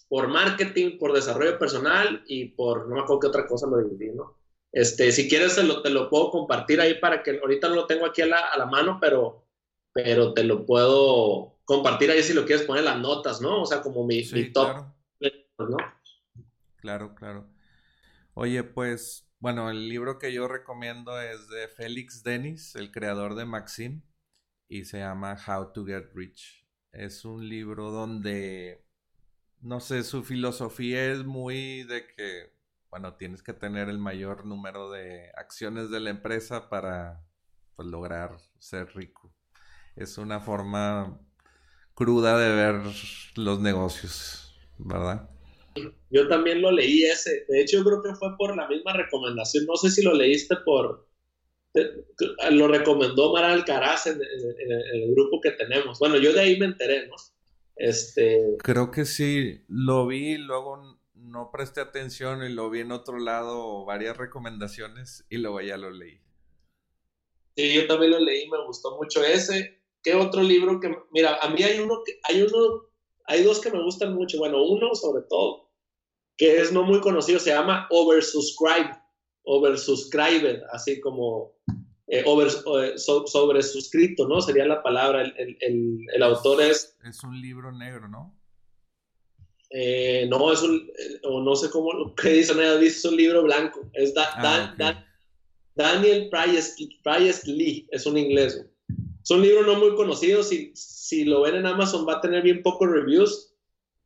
[0.08, 4.12] por marketing, por desarrollo personal y por, no me acuerdo qué otra cosa lo dividí,
[4.16, 4.38] ¿no?
[4.72, 7.88] Este, si quieres te lo, te lo puedo compartir ahí para que, ahorita no lo
[7.88, 9.46] tengo aquí a la, a la mano, pero,
[9.92, 13.64] pero te lo puedo compartir ahí si lo quieres poner las notas, ¿no?
[13.64, 14.86] O sea, como mi, top.
[15.58, 15.78] ¿no?
[16.78, 17.50] Claro, claro.
[18.34, 23.46] Oye, pues bueno, el libro que yo recomiendo es de Félix Dennis, el creador de
[23.46, 24.04] Maxim,
[24.68, 26.68] y se llama How to Get Rich.
[26.92, 28.86] Es un libro donde,
[29.60, 32.54] no sé, su filosofía es muy de que,
[32.92, 37.26] bueno, tienes que tener el mayor número de acciones de la empresa para
[37.76, 39.34] pues, lograr ser rico.
[39.96, 41.20] Es una forma
[41.96, 42.94] cruda de ver
[43.38, 45.31] los negocios, ¿verdad?
[46.10, 47.46] Yo también lo leí ese.
[47.48, 49.66] De hecho, yo creo que fue por la misma recomendación.
[49.66, 51.08] No sé si lo leíste por.
[52.52, 56.00] Lo recomendó Mara Alcaraz en, el grupo que tenemos.
[56.00, 57.16] Bueno, yo de ahí me enteré, ¿no?
[57.78, 58.58] Este.
[58.60, 59.62] Creo que sí.
[59.68, 65.38] Lo vi, luego no presté atención y lo vi en otro lado, varias recomendaciones y
[65.38, 66.20] luego ya lo leí.
[67.56, 69.82] Sí, yo también lo leí, me gustó mucho ese.
[70.04, 70.94] ¿Qué otro libro que.?
[71.12, 72.20] Mira, a mí hay uno que.
[72.24, 72.91] Hay uno
[73.32, 74.38] hay dos que me gustan mucho.
[74.38, 75.72] Bueno, uno sobre todo,
[76.38, 78.92] que es no muy conocido, se llama Oversubscribe,
[79.44, 81.54] Oversubscribed, así como
[82.08, 84.42] eh, over, eh, sobre suscrito, ¿no?
[84.42, 85.22] Sería la palabra.
[85.22, 86.98] El, el, el, autor es...
[87.06, 88.38] Es un libro negro, ¿no?
[89.70, 90.92] Eh, no, es un,
[91.24, 92.54] o no sé cómo, ¿qué dice?
[92.54, 93.90] No, es un libro blanco.
[93.94, 94.76] Es ah,
[95.76, 98.62] Daniel Priest Lee, es un inglés.
[99.24, 102.42] Es un libro no muy conocido, si, si lo ven en Amazon va a tener
[102.42, 103.54] bien pocos reviews,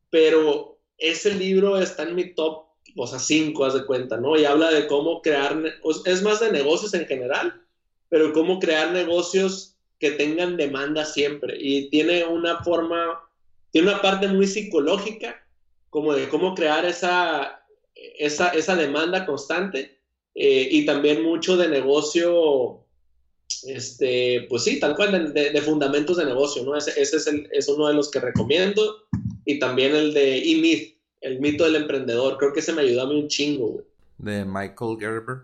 [0.10, 4.38] pero ese libro está en mi top, o sea, 5, haz de cuenta, ¿no?
[4.38, 5.58] Y habla de cómo crear,
[6.06, 7.62] es más de negocios en general,
[8.10, 11.58] pero cómo crear negocios que tengan demanda siempre.
[11.60, 13.22] Y tiene una forma,
[13.72, 15.46] tiene una parte muy psicológica,
[15.90, 20.00] como de cómo crear esa, esa, esa demanda constante,
[20.34, 22.85] eh, y también mucho de negocio
[23.64, 26.76] este, pues sí, tal cual, de, fundamentos de negocio, ¿no?
[26.76, 29.08] Ese, ese es, el, es, uno de los que recomiendo.
[29.46, 32.38] Y también el de E-Myth, el mito del emprendedor.
[32.38, 33.86] Creo que ese me ayudó a mí un chingo, güey.
[34.18, 35.38] De Michael Gerber.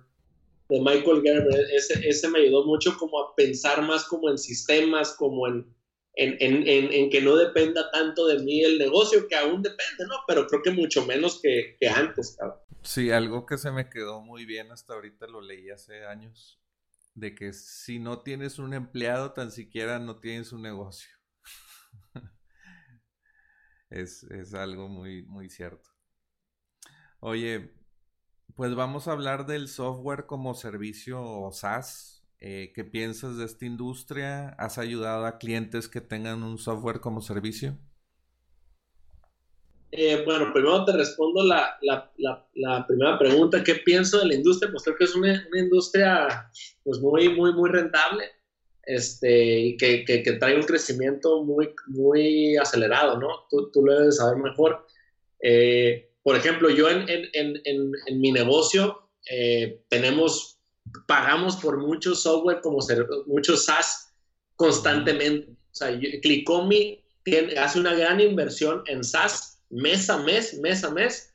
[0.70, 1.66] De Michael Gerber.
[1.76, 5.68] Ese, ese me ayudó mucho como a pensar más como en sistemas, como en,
[6.16, 10.16] en, en, en, que no dependa tanto de mí el negocio, que aún depende, ¿no?
[10.28, 12.58] Pero creo que mucho menos que, que antes, cabrón.
[12.84, 16.60] Sí, algo que se me quedó muy bien hasta ahorita, lo leí hace años,
[17.14, 21.10] de que si no tienes un empleado, tan siquiera no tienes un negocio.
[23.90, 25.90] es, algo muy, muy cierto.
[27.20, 27.74] Oye,
[28.56, 32.26] pues vamos a hablar del software como servicio o SaaS.
[32.40, 34.50] Eh, ¿Qué piensas de esta industria?
[34.58, 37.78] ¿Has ayudado a clientes que tengan un software como servicio?
[39.92, 41.78] Eh, bueno, primero te respondo la,
[42.88, 43.64] primera pregunta.
[43.64, 44.72] ¿Qué pienso de la industria?
[44.72, 46.50] Pues creo que es una, industria
[46.84, 48.24] pues muy, muy, muy rentable
[48.84, 53.28] este, y que, que, trae un crecimiento muy, muy acelerado, ¿no?
[53.50, 54.86] Tú, tú lo debes saber mejor.
[55.42, 60.60] Eh, por ejemplo, yo en, en, en, en mi negocio eh, tenemos,
[61.08, 62.80] pagamos por mucho software como
[63.28, 64.14] muchos SaaS
[64.56, 65.52] constantemente.
[65.52, 67.04] O sea, Clicomi
[67.58, 71.34] hace una gran inversión en SaaS mes a mes, mes a mes,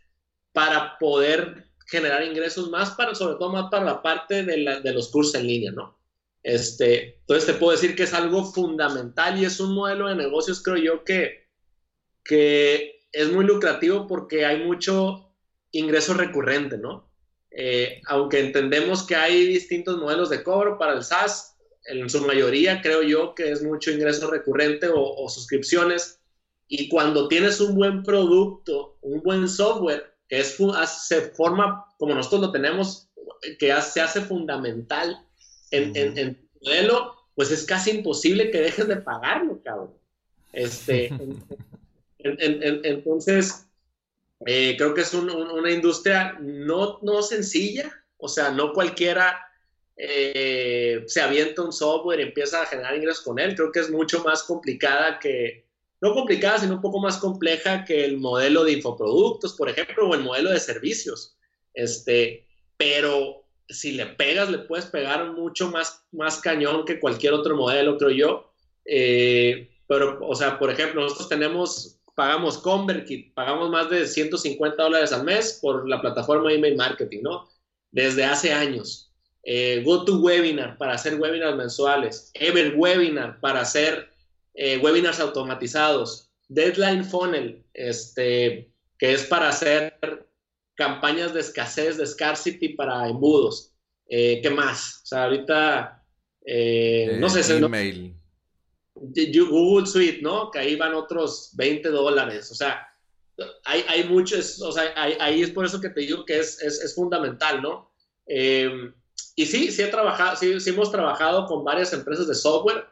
[0.53, 5.35] para poder generar ingresos más para, sobre todo más para la parte de, los cursos
[5.35, 5.99] en línea, ¿no?
[6.43, 10.63] Este, entonces te puedo decir que es algo fundamental y es un modelo de negocios,
[10.63, 11.49] creo yo, que,
[12.25, 15.35] que es muy lucrativo porque hay mucho
[15.73, 17.11] ingreso recurrente, ¿no?
[17.51, 22.83] Eh, aunque entendemos que hay distintos modelos de cobro para el SaaS, en su mayoría
[22.83, 26.21] creo yo que es mucho ingreso recurrente o suscripciones
[26.69, 30.59] y cuando tienes un buen producto, un buen software, que es,
[31.07, 33.09] se forma, como nosotros lo tenemos,
[33.59, 35.25] que se hace fundamental
[35.71, 39.95] en, en, tu modelo, pues es casi imposible que dejes de pagarlo, cabrón.
[40.53, 41.11] Este,
[42.19, 43.67] entonces,
[44.45, 49.39] eh, creo que es una industria no, no sencilla, O sea, no cualquiera
[49.97, 53.55] eh, se avienta un software y empieza a generar ingresos con él.
[53.55, 55.66] Creo que es mucho más complicada que,
[56.07, 60.15] no complicada, sino un poco más compleja que el modelo de infoproductos, por ejemplo, o
[60.15, 61.37] el modelo de servicios.
[61.75, 67.57] Este, pero si le pegas, le puedes pegar mucho más, más cañón que cualquier otro
[67.57, 68.53] modelo, creo yo.
[68.85, 75.13] Eh, pero, o sea, por ejemplo, nosotros tenemos, pagamos ConvertKit, pagamos más de 150 dólares
[75.13, 77.49] al mes por la plataforma email marketing, ¿no?
[77.91, 79.13] Desde hace años.
[79.43, 82.31] Eh, GoToWebinar para hacer webinars mensuales.
[82.35, 84.16] EverWebinar para hacer
[84.57, 86.33] eh, webinars automatizados.
[86.49, 89.99] Deadline Funnel, este, que es para hacer
[90.75, 93.73] campañas de escasez, de scarcity para embudos.
[94.09, 95.03] Eh, ¿Qué más?
[95.05, 96.05] O sea, ahorita,
[97.19, 98.15] no sé, email.
[98.95, 100.51] Google Suite, ¿no?
[100.51, 102.51] Que ahí van otros 20 dólares.
[102.51, 102.87] O sea,
[103.65, 106.81] hay, hay muchos, o sea, ahí es por eso que te digo que es, es,
[106.81, 107.91] es fundamental, ¿no?
[108.27, 108.93] Eh,
[109.35, 112.87] y sí, sí, he trabajado, sí, sí, hemos trabajado con varias empresas de software.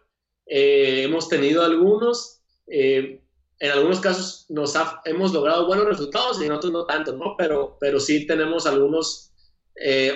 [0.46, 2.42] Eh, hemos tenido algunos.
[2.66, 3.20] Eh,
[3.60, 7.36] en algunos casos nos hemos logrado buenos resultados y en otros no tanto, ¿no?
[7.38, 9.32] Pero, pero sí tenemos algunos.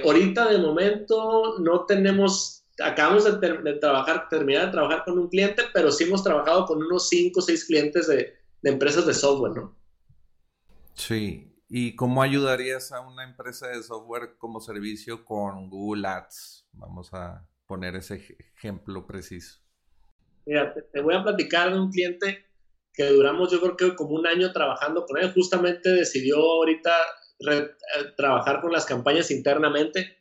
[0.05, 5.91] ahorita de momento no tenemos acabamos de, trabajar, terminar de trabajar con un cliente, pero
[5.91, 9.77] sí hemos trabajado con unos 5 o 6 clientes de, empresas de software, ¿no?
[10.95, 11.45] Sí.
[11.69, 16.67] ¿Y cómo ayudarías a una empresa de software como servicio con Google Ads?
[16.73, 18.25] Vamos a poner ese
[18.57, 19.61] ejemplo preciso.
[20.49, 22.47] Mira, te, voy a platicar de un cliente
[22.93, 25.33] que duramos yo creo que como un año trabajando con él.
[25.33, 26.97] Justamente decidió ahorita
[27.51, 27.69] eh,
[28.17, 30.19] trabajar con las campañas internamente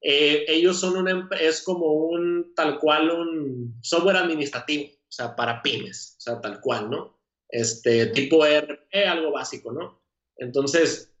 [0.00, 5.62] eh, ellos son una, es como un, tal cual, un software administrativo, o sea, para
[5.62, 7.18] pymes, o sea, tal cual, ¿no?
[7.48, 10.00] Este, tipo ERP, algo básico, ¿no?
[10.36, 11.12] Entonces,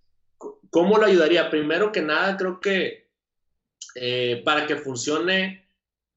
[0.70, 1.50] ¿cómo lo ayudaría?
[1.50, 3.10] Primero que nada, creo que
[3.96, 5.67] eh, para que funcione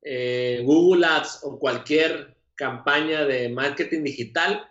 [0.04, 4.68] eh, Google Ads o cualquier campaña de marketing digital,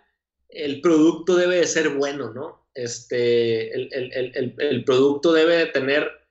[0.49, 2.67] el producto debe de ser bueno, ¿no?
[2.73, 6.21] Este, el, el, el, el producto debe de tener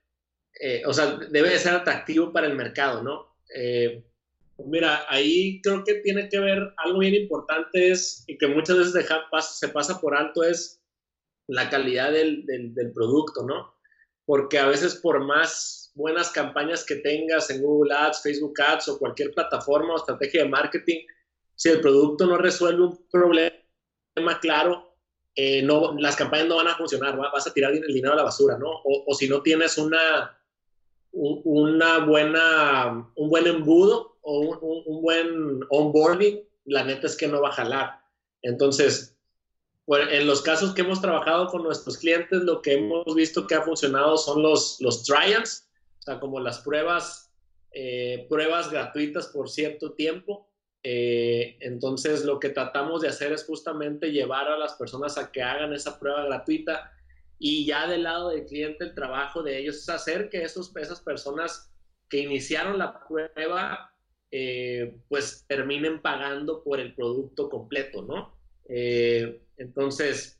[0.62, 3.34] eh, o sea, debe de ser atractivo para el mercado, ¿no?
[3.56, 4.04] Eh,
[4.58, 8.92] mira, ahí creo que tiene que ver algo bien importante es, y que muchas veces
[8.92, 10.82] deja, se pasa por alto, es
[11.46, 13.74] la calidad del, del, producto, ¿no?
[14.26, 18.98] Porque a veces por más buenas campañas que tengas en Google Ads, Facebook Ads o
[18.98, 21.00] cualquier plataforma o estrategia de marketing,
[21.54, 24.96] si el producto no resuelve un problema claro,
[25.34, 28.24] eh, no, las campañas no van a funcionar, vas a tirar el dinero a la
[28.24, 28.68] basura, ¿no?
[28.68, 30.36] O, o si no tienes una,
[31.12, 37.48] una buena, un buen embudo o un, buen onboarding, la neta es que no va
[37.48, 38.00] a jalar.
[38.42, 39.16] Entonces,
[39.86, 43.62] en los casos que hemos trabajado con nuestros clientes, lo que hemos visto que ha
[43.62, 45.68] funcionado son los, los trials,
[46.00, 47.32] o sea, como las pruebas,
[47.72, 50.50] eh, pruebas gratuitas por cierto tiempo.
[50.82, 55.42] Eh, entonces, lo que tratamos de hacer es justamente llevar a las personas a que
[55.42, 56.90] hagan esa prueba gratuita
[57.42, 61.00] y ya del lado del cliente, el trabajo de ellos es hacer que esos, esas
[61.00, 61.72] personas
[62.10, 63.94] que iniciaron la prueba,
[64.30, 68.36] eh, pues terminen pagando por el producto completo, ¿no?
[68.68, 70.38] Eh, entonces,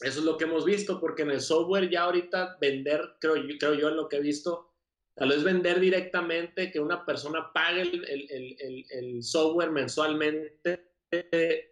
[0.00, 3.74] eso es lo que hemos visto, porque en el software ya ahorita vender, creo, creo
[3.74, 4.71] yo en lo que he visto,
[5.14, 10.92] tal vez vender directamente, que una persona pague el, software mensualmente,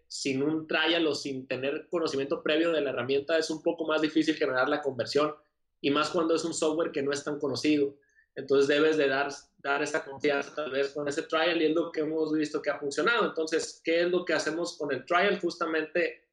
[0.07, 4.03] sin un trial o sin tener conocimiento previo de la herramienta es un poco más
[4.03, 5.35] difícil generar la conversión
[5.81, 7.96] y más cuando es un software que no es tan conocido.
[8.35, 11.90] Entonces debes de dar, dar esa confianza tal vez con ese trial y es lo
[11.90, 13.24] que hemos visto que ha funcionado.
[13.24, 15.40] Entonces, ¿qué es lo que hacemos con el trial?
[15.40, 16.29] Justamente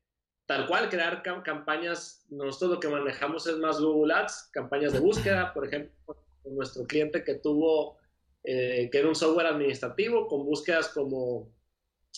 [0.45, 2.25] tal cual, crear campañas.
[2.29, 7.23] Nosotros lo que manejamos es más Google Ads, campañas de búsqueda, por ejemplo, nuestro cliente
[7.23, 7.97] que tuvo,
[8.43, 11.51] eh, que era un software administrativo con búsquedas como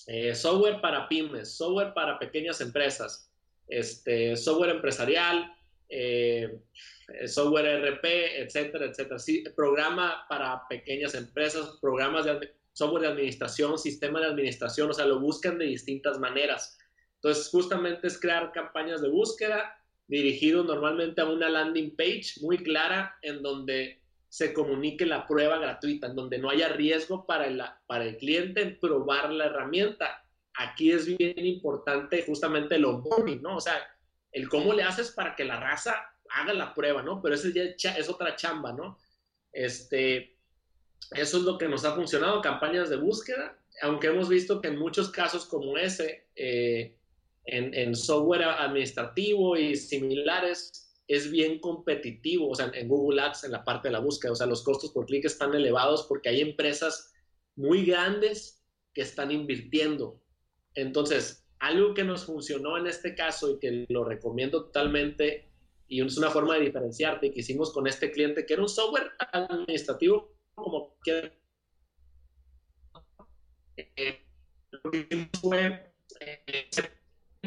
[0.07, 3.31] eh, software para pymes, software para pequeñas empresas,
[3.67, 5.51] este, software empresarial,
[5.89, 6.59] eh,
[7.25, 9.19] software RP, etcétera, etcétera.
[9.19, 15.05] Sí, programa para pequeñas empresas, programas de software de administración, sistema de administración, o sea,
[15.05, 16.77] lo buscan de distintas maneras.
[17.15, 19.75] Entonces, justamente es crear campañas de búsqueda
[20.07, 23.98] dirigido normalmente a una landing page muy clara en donde
[24.29, 28.61] se comunique la prueba gratuita, en donde no haya riesgo para el, para el cliente
[28.61, 30.23] en probar la herramienta.
[30.53, 33.57] Aquí es bien importante justamente el onboarding, ¿no?
[33.57, 33.75] O sea,
[34.31, 35.95] el cómo le haces para que la raza
[36.29, 37.21] haga la prueba, ¿no?
[37.21, 38.99] Pero eso ya es otra chamba, ¿no?
[39.51, 40.37] Este,
[41.11, 44.77] eso es lo que nos ha funcionado, campañas de búsqueda, aunque hemos visto que en
[44.77, 46.95] muchos casos como ese, eh,
[47.45, 53.65] en software administrativo y similares, es bien competitivo, o sea, en Google Ads, en la
[53.65, 57.11] parte de la búsqueda, o sea, los costos por clic están elevados porque hay empresas
[57.55, 60.21] muy grandes que están invirtiendo.
[60.75, 65.51] Entonces, algo que nos funcionó en este caso y que lo recomiendo totalmente
[65.87, 69.11] y es una forma de diferenciarte que hicimos con este cliente que era un software
[69.33, 71.33] administrativo como que
[73.75, 74.23] eh,
[75.41, 76.69] fue eh,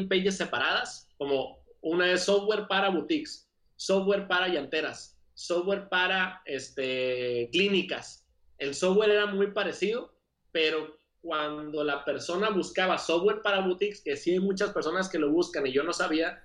[0.09, 3.52] pages separadas como una es software para boutiques
[3.85, 8.27] software para llanteras software para este, clínicas
[8.59, 10.15] el software era muy parecido
[10.53, 15.31] pero cuando la persona buscaba software para boutiques, que sí hay muchas personas que lo
[15.31, 16.45] buscan y yo no sabía,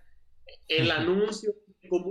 [0.67, 1.53] el anuncio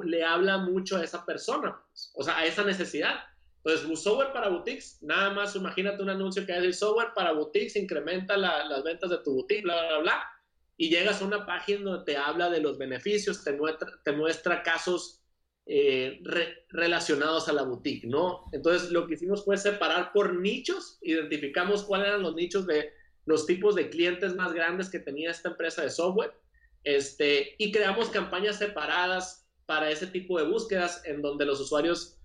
[0.05, 3.21] le habla mucho a esa persona, pues, o sea, a esa necesidad.
[3.59, 7.77] Entonces, un software para boutiques, nada más imagínate un anuncio que dice software para boutiques
[7.77, 10.31] incrementa las ventas de tu boutique, bla, bla, bla,
[10.77, 15.23] y llegas a una página donde te habla de los beneficios, te muestra, casos
[15.67, 16.21] eh,
[16.69, 18.45] relacionados a la boutique, ¿no?
[18.53, 22.93] Entonces lo que hicimos fue separar por nichos, identificamos cuáles eran los nichos de
[23.25, 26.33] los tipos de clientes más grandes que tenía esta empresa de software,
[26.85, 32.16] este, y creamos campañas separadas para ese tipo de búsquedas en donde los usuarios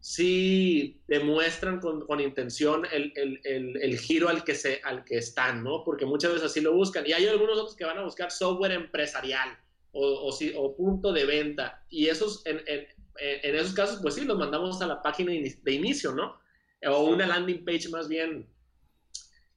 [0.00, 5.18] sí demuestran con, con intención el, el, el, el, giro al que, se, al que
[5.18, 5.84] están, ¿no?
[5.84, 7.06] Porque muchas veces así lo buscan.
[7.06, 9.58] Y hay algunos otros que van a buscar software empresarial
[9.92, 11.84] o, o, punto de venta.
[11.90, 12.86] Y esos, en, en,
[13.18, 16.40] en, esos casos, pues sí, los mandamos a la página de inicio, ¿no?
[16.86, 18.46] O una landing page más bien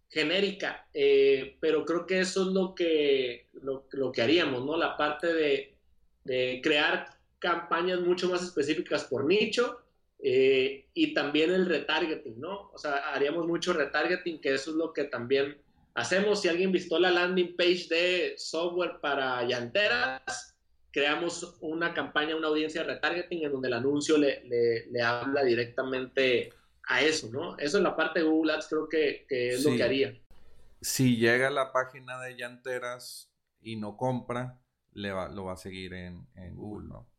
[0.09, 0.87] genérica.
[0.93, 4.77] Eh, pero creo que eso es lo que, lo, lo que haríamos, ¿no?
[4.77, 5.75] La parte de,
[6.23, 9.82] de, crear campañas mucho más específicas por nicho.
[10.25, 12.69] Eh, y también el retargeting, ¿no?
[12.71, 15.61] O sea, haríamos mucho retargeting, que eso es lo que también
[15.95, 20.55] hacemos, si alguien visitó la landing page de software para llanteras,
[20.91, 26.53] creamos una campaña, una audiencia de retargeting en donde el anuncio le, le, habla directamente
[26.87, 27.57] a eso, ¿no?
[27.57, 30.17] Eso en la parte de Google Ads creo que, que es lo que haría.
[30.79, 34.57] Si llega a la página de llanteras y no compra,
[34.93, 37.12] le va, lo va a seguir en, en Google, ¿no?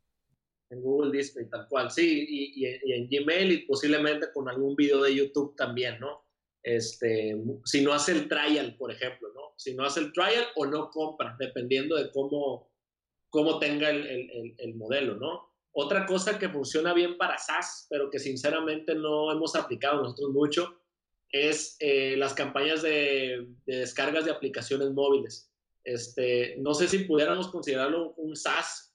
[0.74, 5.14] En Google Display, tal cual, sí, y, en Gmail y posiblemente con algún video de
[5.14, 6.24] YouTube también, ¿no?
[6.64, 9.52] este, si no hace el trial, por ejemplo, ¿no?
[9.56, 12.72] Si no hace el trial o no compra, dependiendo de cómo,
[13.28, 15.52] cómo tenga el, el, el modelo, ¿no?
[15.72, 20.80] Otra cosa que funciona bien para SaaS, pero que sinceramente no hemos aplicado nosotros mucho,
[21.30, 25.52] es eh, las campañas de, descargas de aplicaciones móviles.
[25.84, 28.90] Este, no sé si pudiéramos considerarlo un SaaS,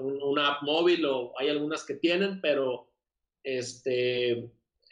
[0.00, 2.90] una app móvil o hay algunas que tienen, pero
[3.44, 4.50] este, e,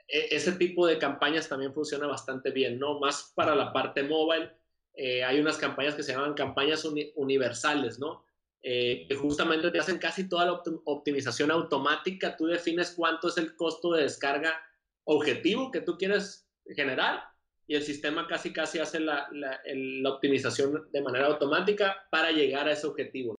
[0.08, 3.00] ese tipo de campañas también funciona bastante bien, ¿no?
[3.00, 4.50] Más para la parte móvil,
[4.94, 6.86] eh, hay unas campañas que se llaman campañas
[7.16, 8.24] universales, ¿no?
[8.62, 13.56] Eh, que justamente te hacen casi toda la optimización automática, tú defines cuánto es el
[13.56, 14.62] costo de descarga
[15.02, 17.31] objetivo que tú quieres generar
[17.72, 22.72] y el sistema casi casi hace la, la, optimización de manera automática para llegar a
[22.72, 23.34] ese objetivo.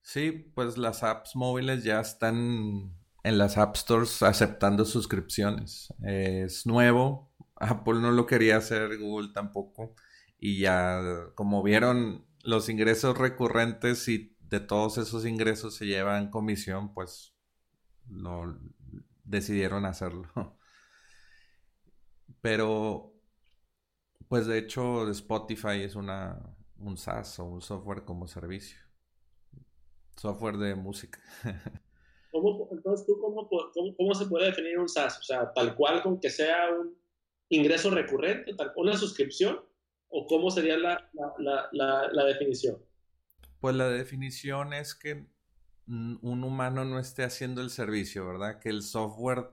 [0.00, 5.92] Sí, pues las apps móviles ya están en las App Stores aceptando suscripciones.
[6.02, 9.94] es nuevo, Apple no lo quería hacer, Google tampoco.
[10.38, 11.02] Y ya,
[11.34, 17.34] como vieron los ingresos recurrentes y de todos esos ingresos se llevan comisión, pues
[18.08, 18.58] lo
[19.24, 20.26] decidieron hacerlo.
[22.40, 23.14] Pero,
[24.28, 26.40] pues de hecho, Spotify es una,
[26.78, 28.78] un SaaS o un software como servicio.
[30.16, 31.20] Software de música.
[32.70, 33.48] entonces, ¿tú cómo,
[33.96, 35.18] cómo, se puede definir un SaaS?
[35.18, 36.96] O sea, tal cual con que sea un
[37.48, 39.60] ingreso recurrente, tal, una suscripción,
[40.08, 42.78] o cómo sería la, la, la, la definición?
[43.60, 45.26] Pues la definición es que
[45.86, 48.58] un humano no esté haciendo el servicio, ¿verdad?
[48.58, 49.50] Que el software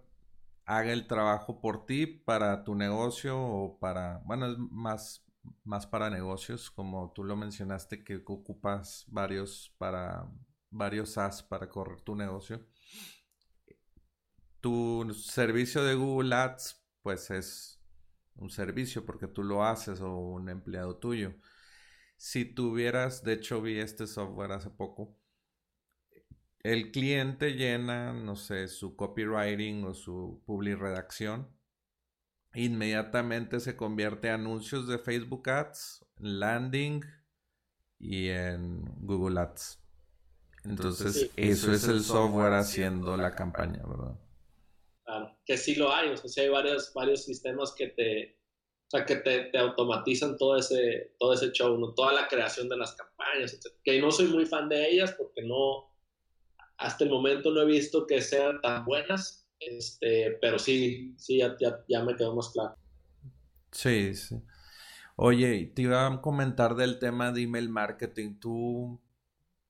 [0.65, 5.25] haga el trabajo por ti para tu negocio o para, bueno, es más,
[5.63, 10.27] más para negocios, como tú lo mencionaste, que ocupas varios para
[10.71, 12.65] varios SaaS para correr tu negocio.
[14.61, 17.81] Tu servicio de Google Ads, pues es
[18.35, 21.35] un servicio porque tú lo haces o un empleado tuyo.
[22.15, 25.17] Si tuvieras, de hecho vi este software hace poco,
[26.63, 31.49] el cliente llena, no sé, su copywriting o su public redacción,
[32.53, 37.01] inmediatamente se convierte en anuncios de Facebook Ads, landing
[37.99, 39.79] y en Google Ads.
[40.63, 44.19] Entonces, eso es el software haciendo la campaña, ¿verdad?
[45.03, 48.39] Claro, que sí lo hay, o sea, hay varios, varios sistemas que te,
[48.87, 51.93] o sea, que te, te, automatizan todo ese, todo ese show, ¿no?
[51.95, 53.73] toda la creación de las campañas, etc.
[53.83, 55.90] que no soy muy fan de ellas porque no,
[56.81, 61.55] hasta el momento no he visto que sean tan buenas, este, pero sí, sí, ya,
[61.87, 62.75] ya, me quedó más claro.
[63.71, 64.41] Sí, sí.
[65.15, 68.39] Oye, te iba a comentar del tema de email marketing.
[68.39, 68.99] Tú,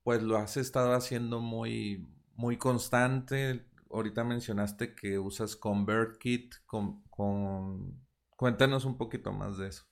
[0.03, 3.65] pues lo has estado haciendo muy, muy constante.
[3.91, 6.55] Ahorita mencionaste que usas ConvertKit.
[6.65, 8.01] Con, con...
[8.37, 9.83] Cuéntanos un poquito más de eso.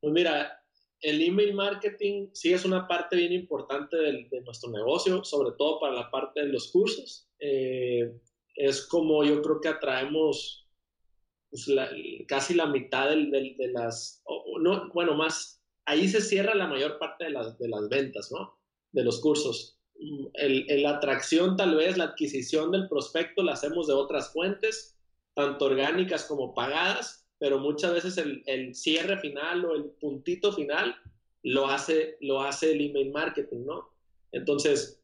[0.00, 0.62] Pues mira,
[1.00, 5.94] el email marketing sí es una parte bien importante de, nuestro negocio, sobre todo para
[5.94, 7.28] la parte de los cursos.
[7.38, 8.12] Eh,
[8.56, 10.66] es como yo creo que atraemos
[11.50, 11.66] pues,
[12.26, 14.22] casi la mitad de, las,
[14.60, 17.56] no, bueno, más, ahí se cierra la mayor parte de las,
[17.88, 18.58] ventas, ¿no?
[18.92, 19.78] De los cursos.
[20.34, 24.98] La atracción tal vez, la adquisición del prospecto la hacemos de otras fuentes,
[25.34, 30.96] tanto orgánicas como pagadas, pero muchas veces el, el, cierre final o el puntito final
[31.42, 33.90] lo hace, lo hace el email marketing, ¿no?
[34.32, 35.00] Entonces,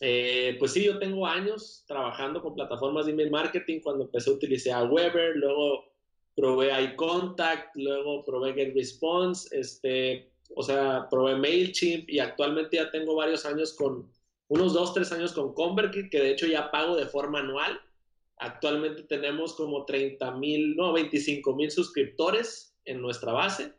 [0.00, 3.80] eh, pues sí, yo tengo años trabajando con plataformas de email marketing.
[3.80, 5.84] Cuando empecé utilicé a Weber, luego
[6.36, 13.44] probé iContact, luego probé GetResponse, este, o sea, probé MailChimp y actualmente ya tengo varios
[13.44, 14.08] años con,
[14.48, 17.80] unos dos, tres años con ConvertKit, que de hecho ya pago de forma anual
[18.40, 23.72] Actualmente tenemos como 30 mil, no, 25 mil suscriptores en nuestra base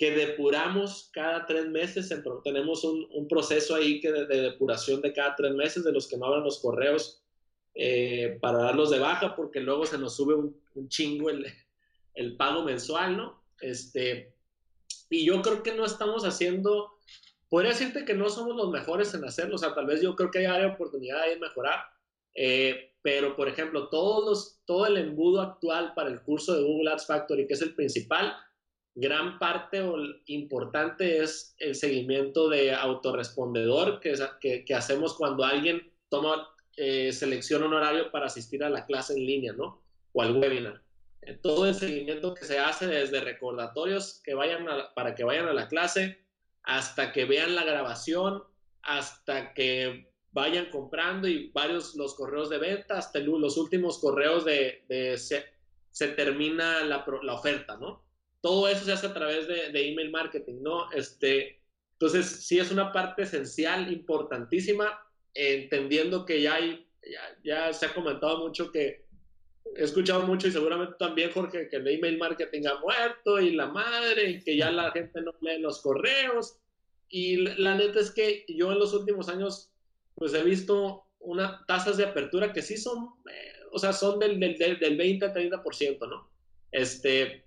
[0.00, 2.08] que depuramos cada tres meses.
[2.42, 6.24] Tenemos un, proceso ahí que de, depuración de cada tres meses de los que no
[6.24, 7.22] abran los correos
[7.74, 11.46] eh, para darlos de baja porque luego se nos sube un, chingo el,
[12.14, 13.44] el, pago mensual, ¿no?
[13.60, 14.32] Este,
[15.10, 16.98] y yo creo que no estamos haciendo,
[17.50, 20.30] podría decirte que no somos los mejores en hacerlo, o sea, tal vez yo creo
[20.30, 21.78] que hay área de oportunidad de mejorar.
[22.34, 27.06] Eh, pero por ejemplo, todos todo el embudo actual para el curso de Google Ads
[27.06, 28.34] Factory, que es el principal,
[28.94, 29.96] gran parte o
[30.26, 37.66] importante es el seguimiento de autorrespondedor que, que, que hacemos cuando alguien toma, eh, selecciona
[37.66, 39.82] un horario para asistir a la clase en línea, ¿no?
[40.12, 40.82] O al webinar.
[41.22, 45.52] Eh, todo el seguimiento que se hace desde recordatorios que vayan para que vayan a
[45.52, 46.24] la clase,
[46.62, 48.42] hasta que vean la grabación,
[48.82, 54.84] hasta que vayan comprando y varios los correos de venta, hasta los últimos correos de,
[55.16, 58.04] se, termina la, la, oferta, ¿no?
[58.40, 60.90] Todo eso se hace a través de, email marketing, ¿no?
[60.92, 61.60] Este,
[61.92, 64.98] entonces, sí es una parte esencial, importantísima,
[65.34, 66.86] entendiendo que ya hay,
[67.44, 69.04] ya, se ha comentado mucho que
[69.76, 73.66] he escuchado mucho y seguramente también, Jorge, que el email marketing ha muerto y la
[73.66, 76.56] madre, y que ya la gente no lee los correos.
[77.08, 79.69] Y la neta es que yo en los últimos años
[80.20, 84.38] pues he visto unas tasas de apertura que sí son, eh, o sea, son del,
[84.38, 86.30] del, del 20 a 30%, ¿no?
[86.70, 87.46] Este,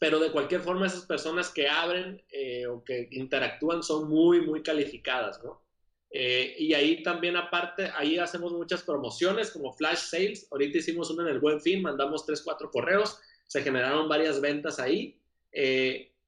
[0.00, 4.64] pero de cualquier forma esas personas que abren eh, o que interactúan son muy, muy
[4.64, 5.62] calificadas, ¿no?
[6.10, 10.48] Eh, y ahí también aparte, ahí hacemos muchas promociones como flash sales.
[10.50, 14.80] Ahorita hicimos una en el Buen Fin, mandamos 3, 4 correos, se generaron varias ventas
[14.80, 15.20] ahí.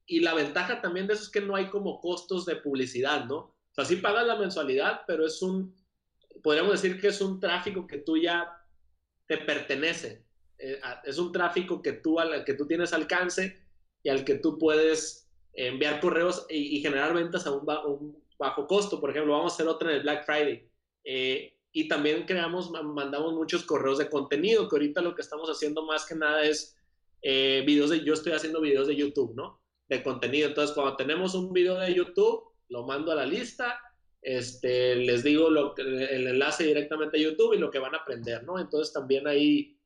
[0.07, 3.54] y la ventaja también de eso es que no hay como costos de publicidad, ¿no?
[3.75, 5.75] O sea, sí pagas la mensualidad, pero es un,
[6.41, 8.49] podríamos decir que es un tráfico que tú ya
[9.27, 10.23] te pertenece.
[10.57, 13.61] Eh, es un tráfico que tú, al que tú tienes alcance
[14.01, 17.65] y al que tú puedes enviar correos y, generar ventas a un,
[18.37, 19.01] bajo costo.
[19.01, 20.69] Por ejemplo, vamos a hacer otra en el Black Friday.
[21.03, 25.85] Eh, y también creamos, mandamos muchos correos de contenido, que ahorita lo que estamos haciendo
[25.85, 26.77] más que nada es
[27.21, 29.59] eh, videos de, yo estoy haciendo videos de YouTube, ¿no?
[29.89, 30.47] De contenido.
[30.47, 33.79] Entonces, cuando tenemos un video de YouTube, lo mando a la lista,
[34.21, 38.43] este, les digo lo, el enlace directamente a YouTube y lo que van a aprender,
[38.43, 38.59] ¿no?
[38.59, 39.77] Entonces también ahí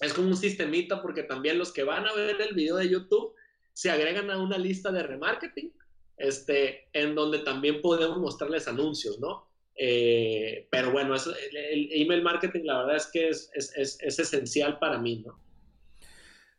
[0.00, 3.34] es como un sistemita porque también los que van a ver el video de YouTube
[3.72, 5.72] se agregan a una lista de remarketing,
[6.16, 9.50] este, en donde también podemos mostrarles anuncios, ¿no?
[9.76, 14.78] Eh, pero bueno, el, email marketing la verdad es que es, es, es, es esencial
[14.78, 15.40] para mí, ¿no?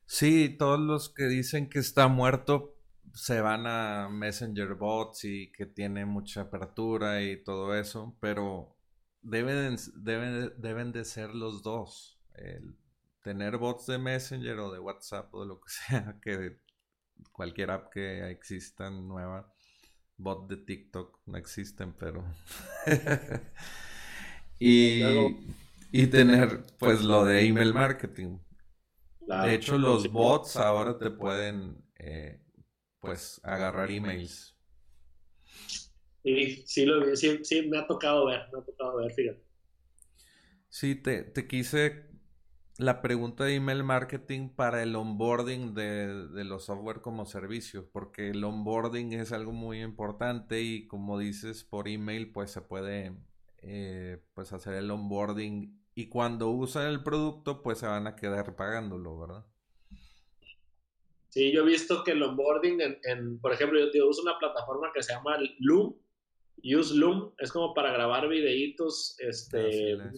[0.05, 2.74] Sí, todos los que dicen que está muerto,
[3.15, 8.75] se van a Messenger bots y que tiene mucha apertura y todo eso, pero
[9.21, 12.19] deben, deben, deben de ser los dos.
[12.35, 12.75] El
[13.23, 16.59] tener bots de Messenger o de WhatsApp o de lo que sea, que
[17.31, 19.49] cualquier app que exista nueva,
[20.17, 22.25] bot de TikTok no existen, pero...
[24.59, 25.03] y,
[25.91, 28.39] y tener pues lo de email marketing.
[29.21, 32.44] De hecho, los bots ahora te pueden eh,
[33.05, 34.55] pues agarrar emails.
[36.23, 39.43] Sí, sí, lo, sí, sí, me ha tocado ver, me ha tocado ver, fíjate.
[40.69, 42.09] Sí, te, te quise
[42.77, 48.43] la pregunta de email marketing para el onboarding de, los software como servicios, porque el
[48.43, 53.15] onboarding es algo muy importante y como dices por email, pues se puede
[53.59, 58.55] eh, pues hacer el onboarding y cuando usan el producto, pues se van a quedar
[58.55, 59.45] pagándolo, ¿verdad?
[61.35, 65.03] Sí, yo he visto que el onboarding, en, por ejemplo, yo, uso una plataforma que
[65.03, 65.93] se llama Loom,
[66.63, 69.97] Use Loom, es como para grabar videitos, este...
[69.99, 70.13] Ah,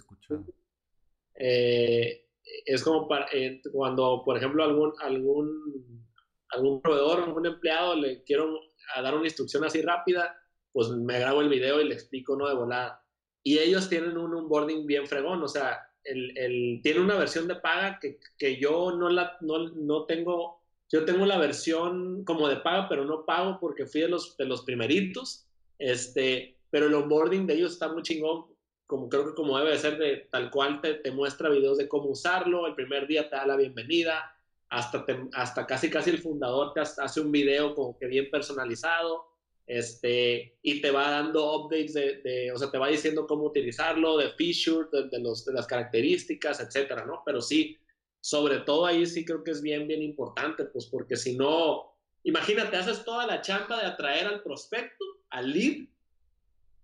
[1.39, 2.23] eh,
[2.67, 6.05] es como para eh, cuando, por ejemplo, algún, algún,
[6.49, 8.59] algún proveedor, algún empleado le quiero
[8.95, 10.39] dar una instrucción así rápida,
[10.71, 13.03] pues me grabo el video y le explico no de volada.
[13.41, 17.55] Y ellos tienen un onboarding bien fregón, o sea, el, el, tiene una versión de
[17.55, 20.56] paga que, que yo no, la, no, no, tengo,
[20.89, 24.45] yo tengo la versión como de paga, pero no pago porque fui de los, de
[24.45, 25.45] los primeritos,
[25.79, 28.45] este, pero el onboarding de ellos está muy chingón
[28.87, 32.05] como creo que como debe ser, de tal cual te, te, muestra videos de cómo
[32.09, 34.33] usarlo, el primer día te da la bienvenida,
[34.69, 39.25] hasta, hasta casi casi el fundador te hace un video como que bien personalizado,
[39.65, 44.17] este, y te va dando updates de, de o sea, te va diciendo cómo utilizarlo,
[44.17, 47.21] de features, de, los, de las características, etcétera, ¿no?
[47.25, 47.77] Pero sí,
[48.21, 52.77] sobre todo ahí sí creo que es bien, bien importante, pues porque si no, imagínate,
[52.77, 55.87] haces toda la chamba de atraer al prospecto, al lead,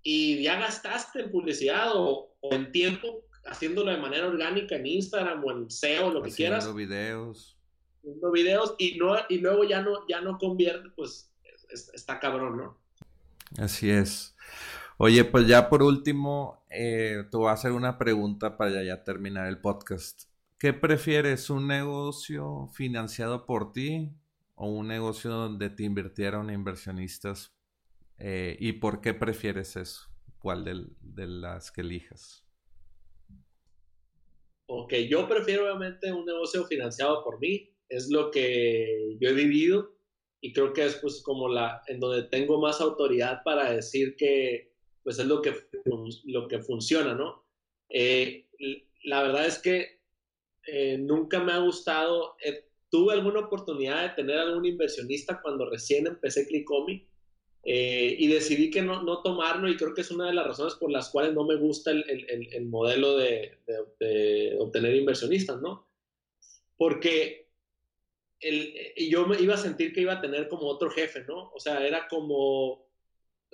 [0.04, 5.52] y ya gastaste en publicidad o, en tiempo haciéndolo de manera orgánica en Instagram o
[5.52, 6.60] en SEO, lo que quieras.
[6.60, 7.58] Haciendo videos.
[8.00, 11.32] Haciendo videos y, no, y luego ya no, ya no convierte, pues
[11.94, 12.78] está cabrón, ¿no?
[13.58, 14.36] Así es.
[14.98, 19.48] Oye, pues ya por último, eh, te voy a hacer una pregunta para ya terminar
[19.48, 20.24] el podcast.
[20.64, 24.14] ¿Qué prefieres, un negocio financiado por ti
[24.56, 27.54] o un negocio donde te invirtieron inversionistas
[28.18, 30.04] eh, ¿Y por qué prefieres eso?
[30.40, 32.46] ¿Cuál de, las que elijas?
[34.68, 37.76] Ok, yo prefiero obviamente un negocio financiado por mí.
[37.90, 39.98] Es lo que yo he vivido
[40.40, 44.72] y creo que es pues como la en donde tengo más autoridad para decir que
[45.04, 45.56] pues es lo que,
[46.24, 47.46] lo que funciona, ¿no?
[47.90, 48.48] Eh,
[49.04, 50.03] la verdad es que
[50.68, 52.36] eh, nunca me ha gustado,
[52.90, 57.08] tuve alguna oportunidad de tener algún inversionista cuando recién empecé Clicomi
[57.66, 60.76] eh, y decidí que no, no, tomarlo y creo que es una de las razones
[60.76, 63.58] por las cuales no me gusta el, el, el modelo de,
[64.00, 65.88] de, obtener inversionistas, ¿no?
[66.76, 67.48] Porque
[68.42, 68.76] el,
[69.10, 71.52] yo me iba a sentir que iba a tener como otro jefe, ¿no?
[71.54, 72.83] O sea, era como,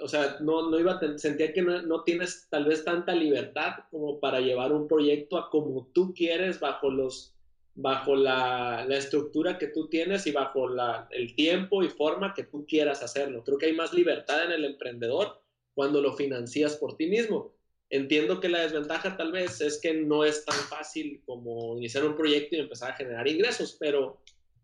[0.01, 4.19] o sea, no, no iba sentía que no, no, tienes tal vez tanta libertad como
[4.19, 7.35] para llevar un proyecto a como tú quieres bajo los
[7.81, 10.67] bajo la, estructura que tú tienes y bajo
[11.11, 13.43] el tiempo y forma que tú quieras hacerlo.
[13.43, 15.41] Creo que hay más libertad en el emprendedor
[15.73, 17.53] cuando lo financias por ti mismo.
[17.89, 22.15] Entiendo que la desventaja tal vez es que no es tan fácil como iniciar un
[22.15, 24.21] proyecto y empezar a generar ingresos, pero,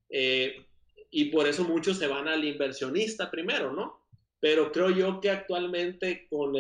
[0.09, 0.65] eh,
[1.09, 4.04] y por eso muchos se van al inversionista primero, ¿no?
[4.39, 6.53] Pero creo yo que actualmente con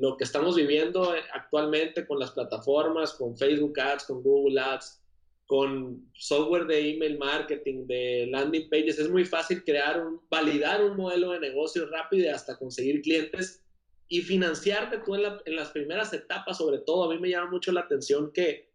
[0.00, 5.02] lo que estamos viviendo eh, actualmente con las plataformas, con Facebook Ads, con Google Ads,
[5.46, 10.96] con software de email marketing, de landing pages, es muy fácil crear un, validar un
[10.96, 13.64] modelo de negocio rápido hasta conseguir clientes
[14.08, 17.04] y financiarte tú en, las primeras etapas, sobre todo.
[17.04, 18.70] A mí me llama mucho la atención que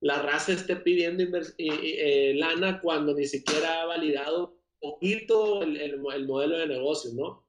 [0.00, 1.24] la raza esté pidiendo
[1.58, 7.43] eh, lana cuando ni siquiera ha validado poquito el, el, modelo de negocio, ¿no?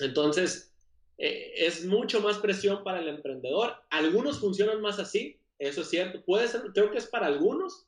[0.00, 0.72] Entonces,
[1.18, 3.74] eh, es mucho más presión para el emprendedor.
[3.90, 6.22] Algunos funcionan más así, eso es cierto.
[6.24, 7.86] Puede ser, creo que es para algunos,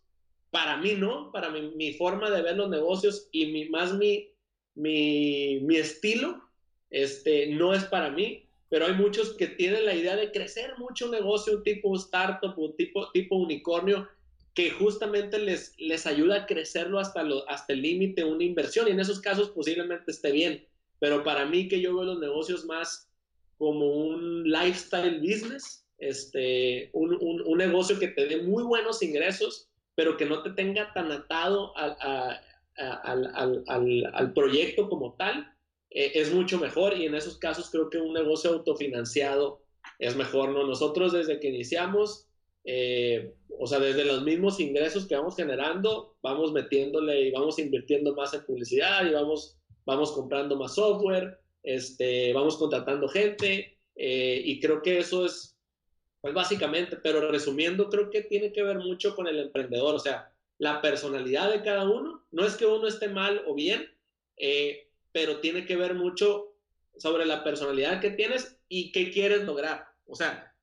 [0.51, 4.33] para mí no, para mi, forma de ver los negocios y mi, más mi,
[4.75, 6.43] mi, estilo,
[6.91, 11.07] este, no es para mí, pero hay muchos que tienen la idea de crecer mucho
[11.07, 14.09] un negocio, tipo startup, un tipo, tipo unicornio,
[14.55, 18.91] que justamente les, les ayuda a crecerlo hasta, lo, hasta el límite una inversión y
[18.91, 20.67] en esos casos posiblemente esté bien,
[21.01, 23.11] pero para mí que yo veo los negocios más
[23.59, 29.69] como un lifestyle business, este, un, un, un negocio que te dé muy buenos ingresos,
[29.95, 31.97] pero que no te tenga tan atado al,
[32.77, 35.53] al, al, proyecto como tal,
[35.91, 39.63] eh, es mucho mejor y en esos casos creo que un negocio autofinanciado
[39.99, 40.67] es mejor, ¿no?
[40.67, 42.27] Nosotros desde que iniciamos,
[42.65, 48.15] eh, o sea, desde los mismos ingresos que vamos generando, vamos metiéndole y vamos invirtiendo
[48.15, 49.59] más en publicidad y vamos,
[49.91, 55.57] vamos comprando más software, este, vamos contratando gente eh, y creo que eso es
[56.21, 60.31] pues básicamente, pero resumiendo, creo que tiene que ver mucho con el emprendedor, o sea,
[60.59, 62.23] la personalidad de cada uno.
[62.31, 63.91] No es que uno esté mal o bien,
[64.37, 66.53] eh, pero tiene que ver mucho
[66.99, 69.87] sobre la personalidad que tienes y qué quieres lograr.
[70.07, 70.55] O sea,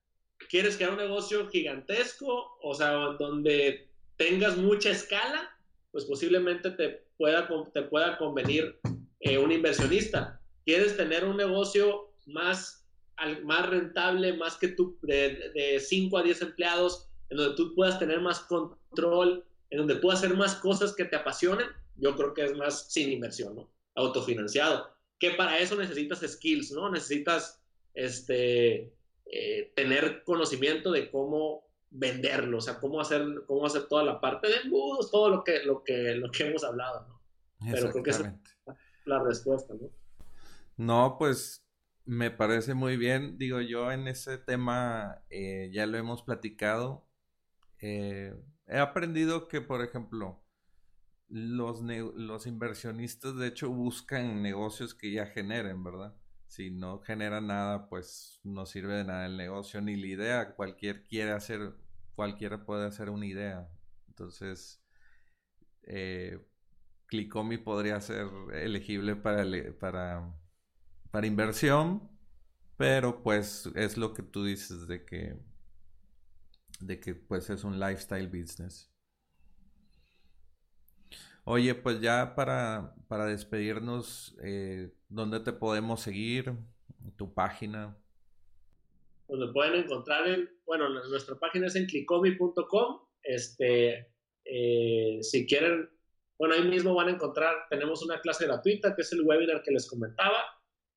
[0.50, 2.60] ¿quieres crear un negocio gigantesco?
[2.62, 5.58] O sea, donde tengas mucha escala,
[5.92, 8.80] pues posiblemente te pueda, te pueda convenir
[9.20, 10.42] eh, un inversionista.
[10.66, 12.86] Quieres tener un negocio más,
[13.44, 18.22] más rentable, más que tú, de 5 a 10 empleados, en donde tú puedas tener
[18.22, 22.56] más control, en donde puedas hacer más cosas que te apasionen, yo creo que es
[22.56, 23.70] más sin inversión, ¿no?
[23.96, 24.90] Autofinanciado.
[25.20, 26.90] Que para eso necesitas skills, ¿no?
[26.92, 27.62] Necesitas
[27.94, 28.94] este,
[29.26, 34.48] eh, tener conocimiento de cómo venderlo, o sea, cómo hacer, cómo hacer toda la parte
[34.48, 37.22] de embudos, todo lo que, lo que, lo que hemos hablado, ¿no?
[37.72, 38.14] Pero creo que
[39.08, 39.90] la respuesta, ¿no?
[40.78, 41.66] No, pues
[42.06, 43.38] me parece muy bien.
[43.38, 47.08] Digo, yo en ese tema eh, ya lo hemos platicado.
[47.82, 48.36] Eh,
[48.68, 50.44] he aprendido que, por ejemplo,
[51.30, 56.16] los, los inversionistas de hecho buscan negocios que ya generen, ¿verdad?
[56.48, 60.56] Si no genera nada, pues no sirve de nada el negocio ni la idea.
[60.56, 61.76] Cualquier quiere hacer,
[62.16, 63.70] cualquiera puede hacer una idea.
[64.10, 64.82] Entonces,
[65.84, 66.40] eh,
[67.08, 69.46] Clicomi podría ser elegible para,
[69.80, 70.34] para,
[71.12, 72.10] para inversión,
[72.78, 75.38] pero pues es lo que tú dices de que,
[76.80, 78.92] de que pues es un lifestyle business.
[81.50, 86.54] Oye, pues ya para, para despedirnos, eh, ¿dónde te podemos seguir?
[87.16, 87.98] ¿Tu página?
[89.28, 93.00] Pues me pueden encontrar en, bueno, nuestra página es en clicomi.com.
[93.24, 94.12] Este,
[94.44, 95.90] eh, si quieren,
[96.38, 99.72] bueno, ahí mismo van a encontrar, tenemos una clase gratuita que es el webinar que
[99.72, 100.38] les comentaba.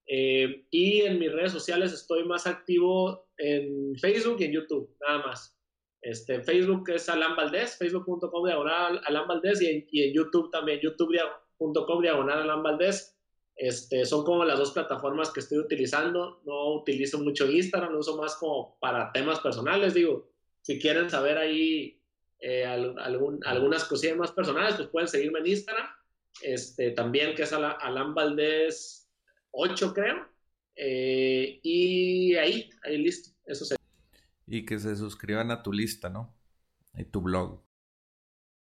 [0.07, 5.27] Eh, y en mis redes sociales estoy más activo en Facebook y en YouTube, nada
[5.27, 5.57] más.
[6.03, 9.69] Este, Facebook es Alan Valdés, facebook.com diagonal Alan Valdés y
[10.03, 13.17] en, YouTube también, youtube.com diagonal Alan Valdés.
[13.55, 16.41] Este, son como las dos plataformas que estoy utilizando.
[16.45, 19.95] No utilizo mucho Instagram, lo uso más como para temas personales.
[19.95, 20.31] Digo,
[20.63, 22.00] si quieren saber ahí
[22.41, 25.87] eh, algún, algunas cosillas más personales, pues pueden seguirme en Instagram.
[26.43, 29.11] Este, también que es Alan Valdés
[29.51, 30.29] 8, creo.
[30.75, 33.31] Eh, y ahí, ahí listo.
[33.45, 33.85] Eso sería.
[34.47, 36.35] Y que se suscriban a tu lista, ¿no?
[36.95, 37.63] Y tu blog.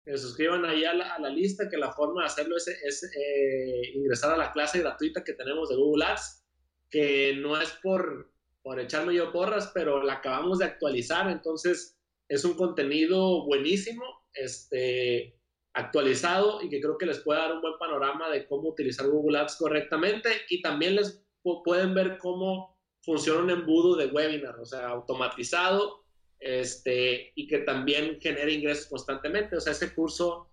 [0.04, 4.32] Que se suscriban ahí a la, lista, que la forma de hacerlo es, eh, ingresar
[4.32, 6.44] a la clase gratuita que tenemos de Google Ads,
[6.90, 11.97] que no es por, por echarme yo porras, pero la acabamos de actualizar, entonces
[12.28, 14.04] es un contenido buenísimo,
[14.34, 15.38] este,
[15.72, 19.38] actualizado y que creo que les puede dar un buen panorama de cómo utilizar Google
[19.38, 21.24] Ads correctamente y también les
[21.64, 26.04] pueden ver cómo funciona un embudo de webinar, o sea, automatizado,
[26.40, 29.56] este, y que también genera ingresos constantemente.
[29.56, 30.48] O sea, ese curso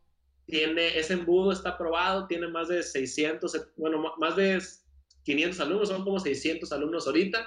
[0.45, 4.61] tiene, ese embudo está aprobado, tiene más de 600, bueno, más de
[5.23, 7.45] 500 alumnos, son como 600 alumnos ahorita.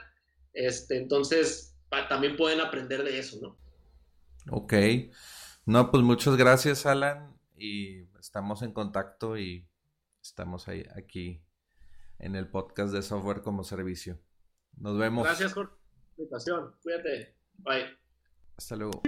[0.53, 1.77] Este, entonces,
[2.09, 3.57] también pueden aprender de eso, ¿no?
[4.51, 4.75] Ok.
[5.67, 9.69] No, pues muchas gracias, Alan, y estamos en contacto y
[10.23, 11.43] estamos ahí, aquí
[12.19, 14.19] en el podcast de software como servicio.
[14.77, 15.25] Nos vemos.
[15.25, 15.79] Gracias por
[16.17, 16.75] la invitación.
[16.83, 17.37] Cuídate.
[17.59, 17.99] Bye.
[18.57, 19.03] Hasta luego.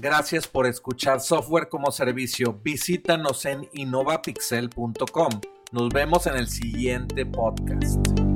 [0.00, 2.52] Gracias por escuchar Software como Servicio.
[2.62, 5.40] Visítanos en innovapixel.com.
[5.72, 8.27] Nos vemos en el siguiente podcast.